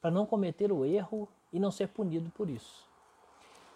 para 0.01 0.09
não 0.09 0.25
cometer 0.25 0.71
o 0.71 0.83
erro 0.83 1.29
e 1.51 1.59
não 1.59 1.69
ser 1.69 1.89
punido 1.89 2.31
por 2.31 2.49
isso. 2.49 2.91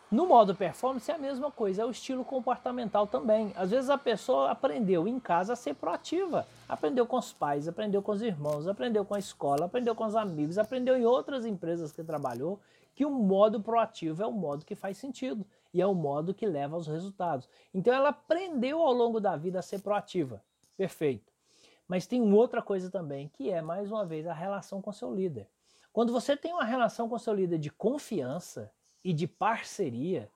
No 0.09 0.25
modo 0.25 0.55
performance 0.55 1.11
é 1.11 1.15
a 1.15 1.17
mesma 1.17 1.51
coisa, 1.51 1.81
é 1.81 1.85
o 1.85 1.91
estilo 1.91 2.23
comportamental 2.23 3.05
também. 3.05 3.51
Às 3.57 3.71
vezes 3.71 3.89
a 3.89 3.97
pessoa 3.97 4.49
aprendeu 4.49 5.05
em 5.05 5.19
casa 5.19 5.51
a 5.51 5.55
ser 5.55 5.73
proativa, 5.73 6.47
aprendeu 6.69 7.05
com 7.05 7.17
os 7.17 7.33
pais, 7.33 7.67
aprendeu 7.67 8.01
com 8.01 8.13
os 8.13 8.21
irmãos, 8.21 8.69
aprendeu 8.69 9.03
com 9.03 9.15
a 9.15 9.19
escola, 9.19 9.65
aprendeu 9.65 9.93
com 9.93 10.05
os 10.05 10.15
amigos, 10.15 10.57
aprendeu 10.57 10.95
em 10.95 11.05
outras 11.05 11.45
empresas 11.45 11.91
que 11.91 12.05
trabalhou, 12.05 12.57
que 12.95 13.05
o 13.05 13.11
modo 13.11 13.59
proativo 13.59 14.23
é 14.23 14.25
o 14.25 14.31
modo 14.31 14.63
que 14.63 14.75
faz 14.75 14.97
sentido 14.97 15.45
e 15.73 15.81
é 15.81 15.85
o 15.85 15.93
modo 15.93 16.33
que 16.33 16.45
leva 16.45 16.77
aos 16.77 16.87
resultados. 16.87 17.49
Então 17.73 17.93
ela 17.93 18.09
aprendeu 18.09 18.81
ao 18.81 18.93
longo 18.93 19.19
da 19.19 19.35
vida 19.35 19.59
a 19.59 19.61
ser 19.61 19.81
proativa. 19.81 20.41
Perfeito. 20.77 21.33
Mas 21.85 22.07
tem 22.07 22.21
outra 22.33 22.61
coisa 22.61 22.89
também, 22.89 23.27
que 23.27 23.49
é 23.49 23.61
mais 23.61 23.91
uma 23.91 24.05
vez 24.05 24.25
a 24.25 24.33
relação 24.33 24.81
com 24.81 24.93
seu 24.93 25.13
líder. 25.13 25.49
Quando 25.91 26.13
você 26.13 26.37
tem 26.37 26.53
uma 26.53 26.63
relação 26.63 27.09
com 27.09 27.19
seu 27.19 27.33
líder 27.33 27.57
de 27.57 27.69
confiança, 27.69 28.71
e 29.03 29.13
de 29.13 29.27
parceria, 29.27 30.29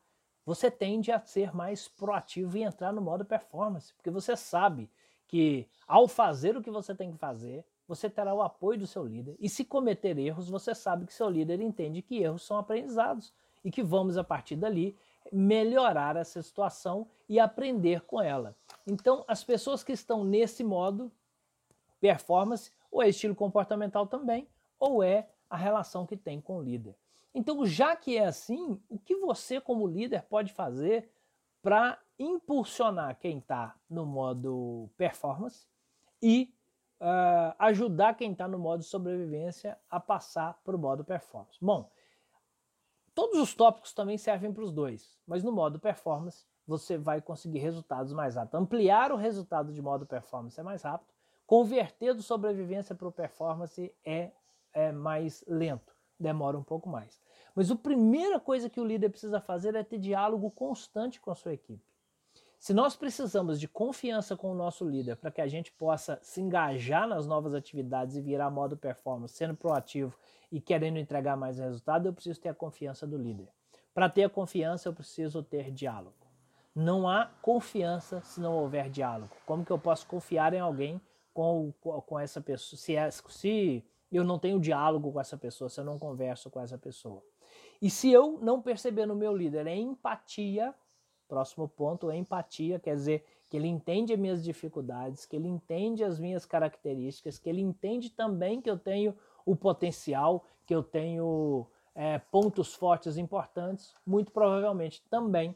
você 0.45 0.71
tende 0.71 1.11
a 1.11 1.19
ser 1.19 1.55
mais 1.55 1.87
proativo 1.87 2.57
e 2.57 2.63
entrar 2.63 2.91
no 2.91 3.01
modo 3.01 3.23
performance, 3.23 3.93
porque 3.93 4.09
você 4.09 4.35
sabe 4.35 4.89
que 5.27 5.67
ao 5.87 6.07
fazer 6.07 6.57
o 6.57 6.61
que 6.61 6.71
você 6.71 6.93
tem 6.93 7.11
que 7.11 7.17
fazer, 7.17 7.65
você 7.87 8.09
terá 8.09 8.33
o 8.33 8.41
apoio 8.41 8.79
do 8.79 8.87
seu 8.87 9.05
líder. 9.05 9.35
E 9.39 9.49
se 9.49 9.65
cometer 9.65 10.17
erros, 10.17 10.49
você 10.49 10.73
sabe 10.73 11.05
que 11.05 11.13
seu 11.13 11.29
líder 11.29 11.61
entende 11.61 12.01
que 12.01 12.19
erros 12.21 12.43
são 12.43 12.57
aprendizados 12.57 13.33
e 13.63 13.71
que 13.71 13.83
vamos 13.83 14.17
a 14.17 14.23
partir 14.23 14.55
dali 14.55 14.97
melhorar 15.31 16.15
essa 16.15 16.41
situação 16.41 17.07
e 17.29 17.39
aprender 17.39 18.01
com 18.01 18.21
ela. 18.21 18.55
Então, 18.87 19.23
as 19.27 19.43
pessoas 19.43 19.83
que 19.83 19.91
estão 19.91 20.23
nesse 20.23 20.63
modo 20.63 21.11
performance, 21.99 22.71
ou 22.89 23.01
é 23.01 23.09
estilo 23.09 23.35
comportamental 23.35 24.07
também, 24.07 24.47
ou 24.79 25.03
é 25.03 25.29
a 25.49 25.55
relação 25.55 26.05
que 26.05 26.17
tem 26.17 26.41
com 26.41 26.57
o 26.57 26.61
líder. 26.61 26.95
Então, 27.33 27.65
já 27.65 27.95
que 27.95 28.17
é 28.17 28.25
assim, 28.25 28.79
o 28.89 28.99
que 28.99 29.15
você, 29.15 29.61
como 29.61 29.87
líder, 29.87 30.23
pode 30.23 30.51
fazer 30.51 31.09
para 31.61 31.97
impulsionar 32.19 33.17
quem 33.17 33.37
está 33.37 33.75
no 33.89 34.05
modo 34.05 34.89
performance 34.97 35.65
e 36.21 36.53
uh, 36.99 37.55
ajudar 37.57 38.15
quem 38.15 38.33
está 38.33 38.47
no 38.47 38.59
modo 38.59 38.83
sobrevivência 38.83 39.79
a 39.89 39.99
passar 39.99 40.59
para 40.63 40.75
o 40.75 40.79
modo 40.79 41.05
performance? 41.05 41.57
Bom, 41.61 41.89
todos 43.15 43.39
os 43.39 43.53
tópicos 43.53 43.93
também 43.93 44.17
servem 44.17 44.51
para 44.51 44.63
os 44.63 44.73
dois, 44.73 45.17
mas 45.25 45.41
no 45.41 45.53
modo 45.53 45.79
performance 45.79 46.45
você 46.67 46.97
vai 46.97 47.21
conseguir 47.21 47.59
resultados 47.59 48.11
mais 48.11 48.35
rápido. 48.35 48.55
Ampliar 48.55 49.11
o 49.11 49.15
resultado 49.15 49.73
de 49.73 49.81
modo 49.81 50.05
performance 50.05 50.59
é 50.59 50.63
mais 50.63 50.83
rápido, 50.83 51.09
converter 51.47 52.13
do 52.13 52.21
sobrevivência 52.21 52.93
para 52.93 53.07
o 53.07 53.11
performance 53.11 53.93
é, 54.03 54.31
é 54.73 54.91
mais 54.91 55.43
lento 55.47 56.00
demora 56.21 56.57
um 56.57 56.63
pouco 56.63 56.87
mais. 56.87 57.19
Mas 57.55 57.69
a 57.69 57.75
primeira 57.75 58.39
coisa 58.39 58.69
que 58.69 58.79
o 58.79 58.85
líder 58.85 59.09
precisa 59.09 59.41
fazer 59.41 59.75
é 59.75 59.83
ter 59.83 59.99
diálogo 59.99 60.49
constante 60.51 61.19
com 61.19 61.31
a 61.31 61.35
sua 61.35 61.53
equipe. 61.53 61.83
Se 62.61 62.73
nós 62.73 62.95
precisamos 62.95 63.59
de 63.59 63.67
confiança 63.67 64.37
com 64.37 64.51
o 64.51 64.55
nosso 64.55 64.87
líder 64.87 65.15
para 65.15 65.31
que 65.31 65.41
a 65.41 65.47
gente 65.47 65.71
possa 65.71 66.19
se 66.21 66.39
engajar 66.39 67.07
nas 67.07 67.25
novas 67.25 67.55
atividades 67.55 68.15
e 68.15 68.21
virar 68.21 68.51
modo 68.51 68.77
performance, 68.77 69.33
sendo 69.33 69.55
proativo 69.55 70.15
e 70.51 70.61
querendo 70.61 70.99
entregar 70.99 71.35
mais 71.35 71.57
resultado, 71.57 72.07
eu 72.07 72.13
preciso 72.13 72.39
ter 72.39 72.49
a 72.49 72.53
confiança 72.53 73.07
do 73.07 73.17
líder. 73.17 73.49
Para 73.93 74.07
ter 74.07 74.25
a 74.25 74.29
confiança, 74.29 74.87
eu 74.87 74.93
preciso 74.93 75.41
ter 75.41 75.71
diálogo. 75.71 76.13
Não 76.73 77.09
há 77.09 77.31
confiança 77.41 78.21
se 78.21 78.39
não 78.39 78.55
houver 78.55 78.89
diálogo. 78.89 79.35
Como 79.45 79.65
que 79.65 79.71
eu 79.71 79.79
posso 79.79 80.05
confiar 80.05 80.53
em 80.53 80.59
alguém 80.59 81.01
com, 81.33 81.73
com 81.81 82.19
essa 82.19 82.39
pessoa? 82.39 82.79
Se, 82.79 82.95
é, 82.95 83.09
se 83.09 83.83
eu 84.17 84.23
não 84.23 84.37
tenho 84.37 84.59
diálogo 84.59 85.11
com 85.11 85.19
essa 85.19 85.37
pessoa, 85.37 85.69
se 85.69 85.79
eu 85.79 85.85
não 85.85 85.97
converso 85.97 86.49
com 86.49 86.59
essa 86.59 86.77
pessoa. 86.77 87.23
E 87.81 87.89
se 87.89 88.11
eu 88.11 88.39
não 88.41 88.61
perceber 88.61 89.05
no 89.05 89.15
meu 89.15 89.35
líder 89.35 89.67
é 89.67 89.75
empatia, 89.75 90.73
próximo 91.27 91.67
ponto 91.67 92.11
é 92.11 92.17
empatia, 92.17 92.79
quer 92.79 92.95
dizer 92.95 93.25
que 93.49 93.57
ele 93.57 93.67
entende 93.67 94.13
as 94.13 94.19
minhas 94.19 94.43
dificuldades, 94.43 95.25
que 95.25 95.35
ele 95.35 95.47
entende 95.47 96.03
as 96.03 96.19
minhas 96.19 96.45
características, 96.45 97.37
que 97.37 97.49
ele 97.49 97.61
entende 97.61 98.09
também 98.09 98.61
que 98.61 98.69
eu 98.69 98.77
tenho 98.77 99.15
o 99.45 99.55
potencial, 99.55 100.45
que 100.65 100.75
eu 100.75 100.83
tenho 100.83 101.67
é, 101.95 102.19
pontos 102.19 102.73
fortes 102.73 103.17
importantes, 103.17 103.93
muito 104.05 104.31
provavelmente 104.31 105.01
também 105.09 105.55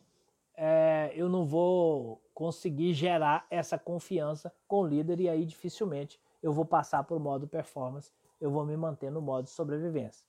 é, 0.58 1.12
eu 1.16 1.28
não 1.30 1.46
vou 1.46 2.22
conseguir 2.34 2.94
gerar 2.94 3.46
essa 3.50 3.78
confiança 3.78 4.54
com 4.68 4.82
o 4.82 4.88
líder 4.88 5.20
e 5.20 5.30
aí 5.30 5.46
dificilmente 5.46 6.20
eu 6.42 6.54
vou 6.54 6.66
passar 6.66 7.04
para 7.04 7.16
o 7.16 7.20
modo 7.20 7.48
performance, 7.48 8.12
eu 8.40 8.52
vou 8.52 8.66
me 8.66 8.76
manter 8.76 9.12
no 9.12 9.22
modo 9.22 9.50
sobrevivência. 9.50 10.26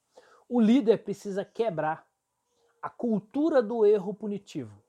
O 0.49 0.61
líder 0.61 1.03
precisa 1.03 1.45
quebrar 1.45 2.07
a 2.81 2.89
cultura 2.89 3.63
do 3.63 3.85
erro 3.85 4.15
punitivo. 4.15 4.81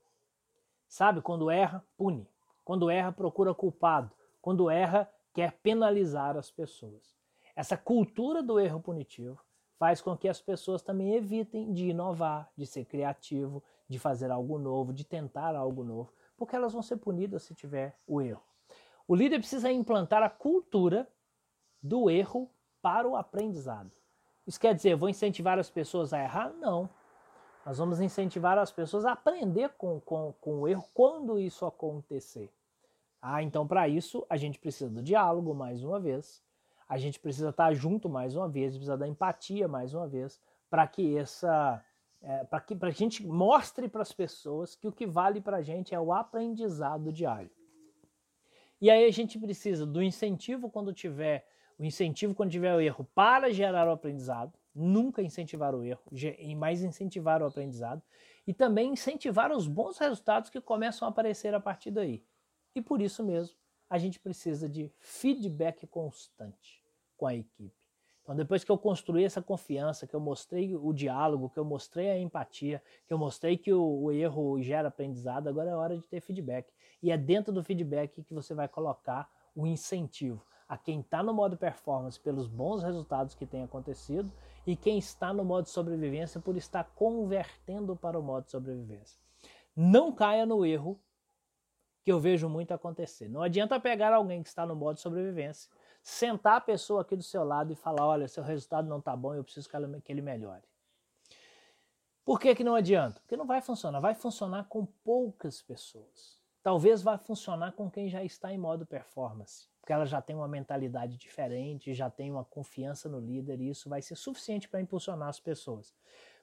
Sabe, 0.88 1.22
quando 1.22 1.50
erra, 1.50 1.84
pune. 1.98 2.30
Quando 2.64 2.90
erra, 2.90 3.12
procura 3.12 3.54
culpado. 3.54 4.12
Quando 4.42 4.70
erra, 4.70 5.10
quer 5.34 5.54
penalizar 5.62 6.38
as 6.38 6.52
pessoas. 6.52 7.16
Essa 7.56 7.76
cultura 7.76 8.44
do 8.44 8.60
erro 8.60 8.80
punitivo 8.80 9.42
faz 9.78 10.02
com 10.02 10.16
que 10.18 10.28
as 10.28 10.42
pessoas 10.42 10.82
também 10.82 11.14
evitem 11.16 11.74
de 11.74 11.90
inovar, 11.90 12.52
de 12.56 12.66
ser 12.66 12.86
criativo, 12.86 13.64
de 13.88 14.00
fazer 14.00 14.32
algo 14.32 14.58
novo, 14.58 14.94
de 14.94 15.04
tentar 15.04 15.56
algo 15.56 15.84
novo, 15.84 16.12
porque 16.36 16.56
elas 16.56 16.74
vão 16.74 16.82
ser 16.82 16.98
punidas 16.98 17.44
se 17.44 17.54
tiver 17.54 17.98
o 18.06 18.22
erro. 18.22 18.44
O 19.08 19.16
líder 19.16 19.40
precisa 19.40 19.72
implantar 19.72 20.22
a 20.22 20.30
cultura 20.30 21.08
do 21.82 22.10
erro 22.10 22.52
para 22.82 23.08
o 23.08 23.16
aprendizado. 23.16 23.92
Isso 24.46 24.60
quer 24.60 24.74
dizer, 24.74 24.96
vou 24.96 25.10
incentivar 25.10 25.60
as 25.60 25.70
pessoas 25.70 26.14
a 26.14 26.24
errar? 26.24 26.54
Não. 26.54 26.90
Nós 27.66 27.78
vamos 27.78 28.00
incentivar 28.00 28.58
as 28.58 28.72
pessoas 28.72 29.04
a 29.06 29.12
aprender 29.12 29.70
com, 29.78 30.00
com, 30.00 30.34
com 30.40 30.62
o 30.62 30.68
erro 30.68 30.86
quando 30.94 31.38
isso 31.38 31.66
acontecer. 31.66 32.50
Ah, 33.22 33.44
então 33.44 33.68
para 33.68 33.90
isso 33.90 34.26
a 34.30 34.38
gente 34.38 34.58
precisa 34.58 34.90
do 34.90 35.02
diálogo 35.02 35.54
mais 35.54 35.84
uma 35.84 36.00
vez, 36.00 36.42
a 36.88 36.98
gente 36.98 37.20
precisa 37.20 37.50
estar 37.50 37.74
junto 37.74 38.08
mais 38.08 38.36
uma 38.36 38.48
vez, 38.48 38.74
precisa 38.74 38.96
da 38.96 39.08
empatia 39.08 39.68
mais 39.68 39.94
uma 39.94 40.08
vez, 40.08 40.40
para 40.70 40.88
que 40.88 41.18
essa 41.18 41.84
é, 42.22 42.44
para 42.46 42.62
que 42.62 42.78
a 42.82 42.90
gente 42.90 43.26
mostre 43.26 43.88
para 43.88 44.02
as 44.02 44.12
pessoas 44.12 44.76
que 44.76 44.88
o 44.88 44.92
que 44.92 45.06
vale 45.06 45.42
para 45.42 45.58
a 45.58 45.62
gente 45.62 45.94
é 45.94 46.00
o 46.00 46.14
aprendizado 46.14 47.12
diário. 47.12 47.52
E 48.80 48.90
aí 48.90 49.06
a 49.06 49.12
gente 49.12 49.38
precisa 49.40 49.86
do 49.86 50.02
incentivo 50.02 50.70
quando 50.70 50.94
tiver 50.94 51.48
o 51.78 51.86
incentivo 51.86 52.34
quando 52.34 52.52
tiver 52.52 52.76
o 52.76 52.82
erro 52.82 53.08
para 53.14 53.52
gerar 53.52 53.88
o 53.88 53.92
aprendizado, 53.92 54.54
nunca 54.74 55.22
incentivar 55.22 55.76
o 55.76 55.84
erro, 55.84 56.02
e 56.12 56.56
mais 56.56 56.84
incentivar 56.84 57.42
o 57.42 57.46
aprendizado, 57.46 58.02
e 58.46 58.54
também 58.54 58.94
incentivar 58.94 59.52
os 59.52 59.68
bons 59.68 59.98
resultados 59.98 60.50
que 60.50 60.62
começam 60.62 61.08
a 61.08 61.12
aparecer 61.12 61.54
a 61.54 61.60
partir 61.60 61.92
daí. 61.92 62.24
E 62.76 62.82
por 62.82 63.02
isso 63.02 63.24
mesmo, 63.24 63.56
a 63.90 63.98
gente 63.98 64.20
precisa 64.20 64.68
de 64.68 64.92
feedback 65.00 65.88
constante 65.88 66.84
com 67.16 67.26
a 67.26 67.36
equipe. 67.36 67.76
Então, 68.22 68.36
depois 68.36 68.62
que 68.62 68.70
eu 68.70 68.78
construí 68.78 69.24
essa 69.24 69.42
confiança, 69.42 70.06
que 70.06 70.14
eu 70.14 70.20
mostrei 70.20 70.76
o 70.76 70.92
diálogo, 70.92 71.50
que 71.50 71.58
eu 71.58 71.64
mostrei 71.64 72.10
a 72.10 72.20
empatia, 72.20 72.84
que 73.08 73.14
eu 73.14 73.18
mostrei 73.18 73.58
que 73.58 73.72
o, 73.72 73.82
o, 73.82 74.12
erro 74.12 74.62
gera 74.62 74.90
aprendizado, 74.90 75.48
agora 75.48 75.70
é 75.70 75.76
hora 75.76 75.98
de 75.98 76.06
ter 76.06 76.20
feedback. 76.20 76.70
E 77.02 77.10
é 77.10 77.18
dentro 77.18 77.54
do 77.54 77.64
feedback 77.64 78.22
que 78.22 78.34
você 78.34 78.54
vai 78.54 78.68
colocar 78.68 79.32
o 79.56 79.66
incentivo 79.66 80.46
a 80.68 80.78
quem 80.78 81.00
está 81.00 81.24
no 81.24 81.34
modo 81.34 81.56
performance 81.56 82.20
pelos 82.20 82.48
bons 82.48 82.84
resultados 82.84 83.34
que 83.34 83.46
tem 83.46 83.64
acontecido 83.64 84.32
e 84.66 84.76
quem 84.76 84.98
está 84.98 85.34
no 85.34 85.46
modo 85.46 85.68
sobrevivência 85.68 86.42
por 86.42 86.58
estar 86.58 86.84
convertendo 86.96 87.96
para 87.96 88.20
o 88.20 88.24
modo 88.24 88.50
sobrevivência. 88.50 89.20
Não 89.76 90.12
caia 90.12 90.46
no 90.46 90.66
erro 90.66 91.00
que 92.04 92.12
eu 92.12 92.20
vejo 92.20 92.50
muito 92.50 92.74
acontecer. 92.74 93.30
Não 93.30 93.42
adianta 93.42 93.80
pegar 93.80 94.14
alguém 94.14 94.42
que 94.42 94.50
está 94.50 94.66
no 94.66 94.76
modo 94.76 95.00
sobrevivência, 95.00 95.70
sentar 96.02 96.58
a 96.58 96.62
pessoa 96.62 97.02
aqui 97.02 97.16
do 97.16 97.24
seu 97.24 97.44
lado 97.44 97.72
e 97.72 97.76
falar: 97.76 98.06
olha, 98.08 98.28
seu 98.28 98.44
resultado 98.44 98.88
não 98.88 99.00
está 99.00 99.16
bom, 99.16 99.34
eu 99.34 99.44
preciso 99.44 99.70
que 99.70 100.12
ele 100.12 100.22
melhore. 100.22 100.64
Por 102.28 102.42
que, 102.42 102.54
que 102.56 102.64
não 102.64 102.76
adianta? 102.76 103.22
Porque 103.22 103.38
não 103.38 103.46
vai 103.46 103.62
funcionar. 103.62 104.02
Vai 104.02 104.14
funcionar 104.14 104.66
com 104.66 104.86
poucas 104.86 105.62
pessoas. 105.62 106.38
Talvez 106.62 107.02
vá 107.02 107.18
funcionar 107.18 107.72
com 107.72 107.90
quem 107.90 108.10
já 108.10 108.22
está 108.22 108.52
em 108.52 108.58
modo 108.58 108.86
performance, 108.86 109.70
porque 109.88 109.94
ela 109.94 110.06
já 110.06 110.22
tem 110.22 110.36
uma 110.36 110.50
mentalidade 110.50 111.16
diferente, 111.16 111.94
já 111.94 112.10
tem 112.10 112.30
uma 112.30 112.44
confiança 112.44 113.08
no 113.08 113.22
líder 113.22 113.62
e 113.62 113.70
isso 113.70 113.88
vai 113.88 114.02
ser 114.02 114.18
suficiente 114.18 114.68
para 114.68 114.82
impulsionar 114.82 115.30
as 115.30 115.40
pessoas. 115.40 115.96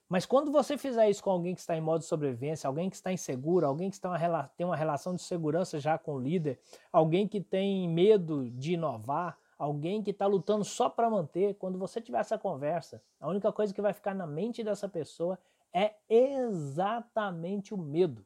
Mas 0.09 0.25
quando 0.25 0.51
você 0.51 0.79
fizer 0.79 1.11
isso 1.11 1.23
com 1.23 1.29
alguém 1.29 1.55
que 1.55 1.61
está 1.61 1.77
em 1.77 1.81
modo 1.83 2.03
sobrevivência, 2.03 2.66
alguém 2.66 2.88
que 2.88 2.97
está 2.97 3.12
inseguro, 3.12 3.66
alguém 3.66 3.90
que 3.90 3.99
uma, 4.03 4.51
tem 4.57 4.64
uma 4.64 4.75
relação 4.75 5.14
de 5.14 5.21
segurança 5.21 5.79
já 5.79 5.99
com 5.99 6.14
o 6.14 6.18
líder, 6.18 6.59
alguém 6.90 7.29
que 7.29 7.38
tem 7.38 7.87
medo 7.87 8.49
de 8.49 8.73
inovar, 8.73 9.37
alguém 9.59 10.03
que 10.03 10.12
está 10.12 10.27
lutando 10.27 10.64
só 10.64 10.88
para 10.88 11.11
manter, 11.11 11.55
quando 11.57 11.79
você 11.79 12.01
tiver 12.01 12.21
essa 12.21 12.38
conversa, 12.38 13.03
a 13.21 13.29
única 13.29 13.53
coisa 13.53 13.75
que 13.75 13.83
vai 13.83 13.92
ficar 13.92 14.14
na 14.14 14.27
mente 14.27 14.64
dessa 14.64 14.88
pessoa 14.88 15.38
é 15.71 15.97
exatamente 16.09 17.75
o 17.75 17.77
medo. 17.77 18.25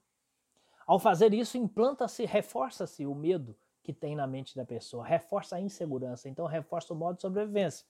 Ao 0.86 0.96
fazer 0.96 1.34
isso, 1.34 1.58
implanta-se, 1.58 2.24
reforça-se 2.24 3.04
o 3.04 3.16
medo 3.16 3.56
que 3.88 3.92
tem 3.94 4.14
na 4.14 4.26
mente 4.26 4.54
da 4.54 4.66
pessoa, 4.66 5.02
reforça 5.02 5.56
a 5.56 5.60
insegurança, 5.62 6.28
então 6.28 6.44
reforça 6.44 6.92
o 6.92 6.96
modo 6.96 7.16
de 7.16 7.22
sobrevivência. 7.22 7.86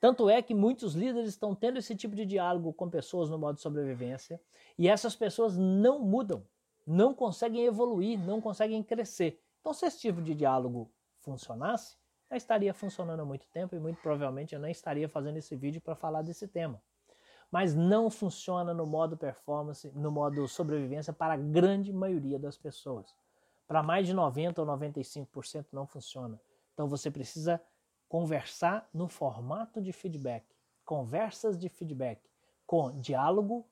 Tanto 0.00 0.30
é 0.30 0.40
que 0.40 0.54
muitos 0.54 0.94
líderes 0.94 1.28
estão 1.28 1.54
tendo 1.54 1.78
esse 1.78 1.94
tipo 1.94 2.16
de 2.16 2.24
diálogo 2.24 2.72
com 2.72 2.88
pessoas 2.88 3.28
no 3.28 3.38
modo 3.38 3.56
de 3.56 3.60
sobrevivência 3.60 4.40
e 4.78 4.88
essas 4.88 5.14
pessoas 5.14 5.54
não 5.54 5.98
mudam, 5.98 6.42
não 6.86 7.12
conseguem 7.12 7.66
evoluir, 7.66 8.18
não 8.18 8.40
conseguem 8.40 8.82
crescer. 8.82 9.42
Então, 9.60 9.74
se 9.74 9.84
esse 9.84 10.00
tipo 10.00 10.22
de 10.22 10.34
diálogo 10.34 10.90
funcionasse, 11.20 11.98
já 12.30 12.36
estaria 12.38 12.72
funcionando 12.72 13.20
há 13.20 13.24
muito 13.26 13.46
tempo 13.48 13.76
e 13.76 13.78
muito 13.78 14.00
provavelmente 14.00 14.54
eu 14.54 14.60
não 14.60 14.68
estaria 14.68 15.06
fazendo 15.06 15.36
esse 15.36 15.54
vídeo 15.54 15.82
para 15.82 15.94
falar 15.94 16.22
desse 16.22 16.48
tema. 16.48 16.82
Mas 17.50 17.74
não 17.74 18.08
funciona 18.08 18.72
no 18.72 18.86
modo 18.86 19.18
performance, 19.18 19.92
no 19.94 20.10
modo 20.10 20.48
sobrevivência 20.48 21.12
para 21.12 21.34
a 21.34 21.36
grande 21.36 21.92
maioria 21.92 22.38
das 22.38 22.56
pessoas. 22.56 23.14
Para 23.72 23.82
mais 23.82 24.06
de 24.06 24.12
90 24.12 24.60
ou 24.60 24.68
95% 24.68 25.68
não 25.72 25.86
funciona. 25.86 26.38
Então 26.74 26.86
você 26.86 27.10
precisa 27.10 27.58
conversar 28.06 28.86
no 28.92 29.08
formato 29.08 29.80
de 29.80 29.94
feedback, 29.94 30.44
conversas 30.84 31.56
de 31.56 31.70
feedback, 31.70 32.20
com 32.66 33.00
diálogo, 33.00 33.66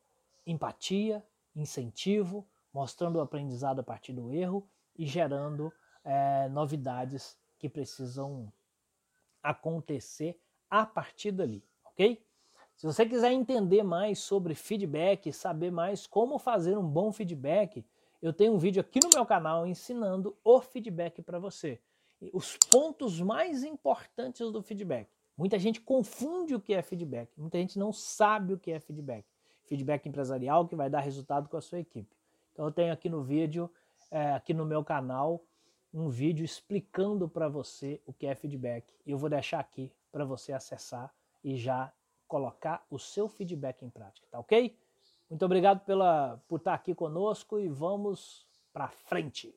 empatia, 0.47 1.23
incentivo, 1.55 2.49
mostrando 2.73 3.17
o 3.17 3.21
aprendizado 3.21 3.81
a 3.81 3.83
partir 3.83 4.15
do 4.15 4.33
erro 4.33 4.67
e 4.97 5.05
gerando 5.05 5.71
é, 6.03 6.49
novidades 6.49 7.37
que 7.59 7.69
precisam 7.69 8.51
acontecer 9.43 10.41
a 10.71 10.87
partir 10.87 11.31
dali, 11.31 11.63
ok? 11.85 12.25
Se 12.75 12.87
você 12.87 13.05
quiser 13.05 13.33
entender 13.33 13.83
mais 13.83 14.19
sobre 14.19 14.55
feedback, 14.55 15.31
saber 15.31 15.71
mais 15.71 16.07
como 16.07 16.39
fazer 16.39 16.79
um 16.79 16.89
bom 16.89 17.13
feedback, 17.13 17.85
eu 18.21 18.33
tenho 18.33 18.53
um 18.53 18.59
vídeo 18.59 18.81
aqui 18.81 19.01
no 19.03 19.11
meu 19.13 19.25
canal 19.25 19.67
ensinando 19.67 20.37
o 20.45 20.61
feedback 20.61 21.23
para 21.23 21.39
você 21.39 21.81
os 22.33 22.57
pontos 22.71 23.21
mais 23.21 23.65
importantes 23.65 24.41
do 24.53 24.63
feedback. 24.63 25.09
Muita 25.37 25.59
gente 25.59 25.81
confunde 25.81 26.55
o 26.55 26.61
que 26.61 26.75
é 26.75 26.83
feedback, 26.83 27.31
muita 27.37 27.59
gente 27.59 27.79
não 27.79 27.93
sabe 27.93 28.53
o 28.53 28.59
que 28.59 28.71
é 28.71 28.79
feedback. 28.79 29.25
Feedback 29.65 30.07
empresarial 30.07 30.67
que 30.69 30.77
vai 30.77 30.91
dar 30.91 31.01
resultado 31.01 31.49
com 31.49 31.57
a 31.57 31.61
sua 31.61 31.79
equipe. 31.79 32.15
Então 32.53 32.67
eu 32.67 32.73
tenho 32.73 32.93
aqui 32.93 33.09
no 33.09 33.23
vídeo, 33.23 33.71
é, 34.11 34.33
aqui 34.33 34.53
no 34.53 34.67
meu 34.67 34.85
canal, 34.85 35.43
um 35.95 36.09
vídeo 36.09 36.45
explicando 36.45 37.29
para 37.29 37.49
você 37.49 38.01
o 38.05 38.13
que 38.13 38.27
é 38.27 38.35
feedback. 38.35 38.93
E 39.07 39.13
eu 39.13 39.19
vou 39.19 39.31
deixar 39.31 39.61
aqui 39.61 39.91
para 40.13 40.25
você 40.25 40.53
acessar 40.53 41.13
e 41.43 41.57
já 41.57 41.93
colocar 42.29 42.85
o 42.91 42.99
seu 42.99 43.29
feedback 43.29 43.83
em 43.83 43.89
prática, 43.89 44.27
tá 44.31 44.39
ok? 44.39 44.77
Muito 45.31 45.45
obrigado 45.45 45.85
pela, 45.85 46.43
por 46.49 46.59
estar 46.59 46.75
aqui 46.75 46.93
conosco 46.93 47.61
e 47.61 47.69
vamos 47.69 48.45
para 48.73 48.89
frente. 48.89 49.55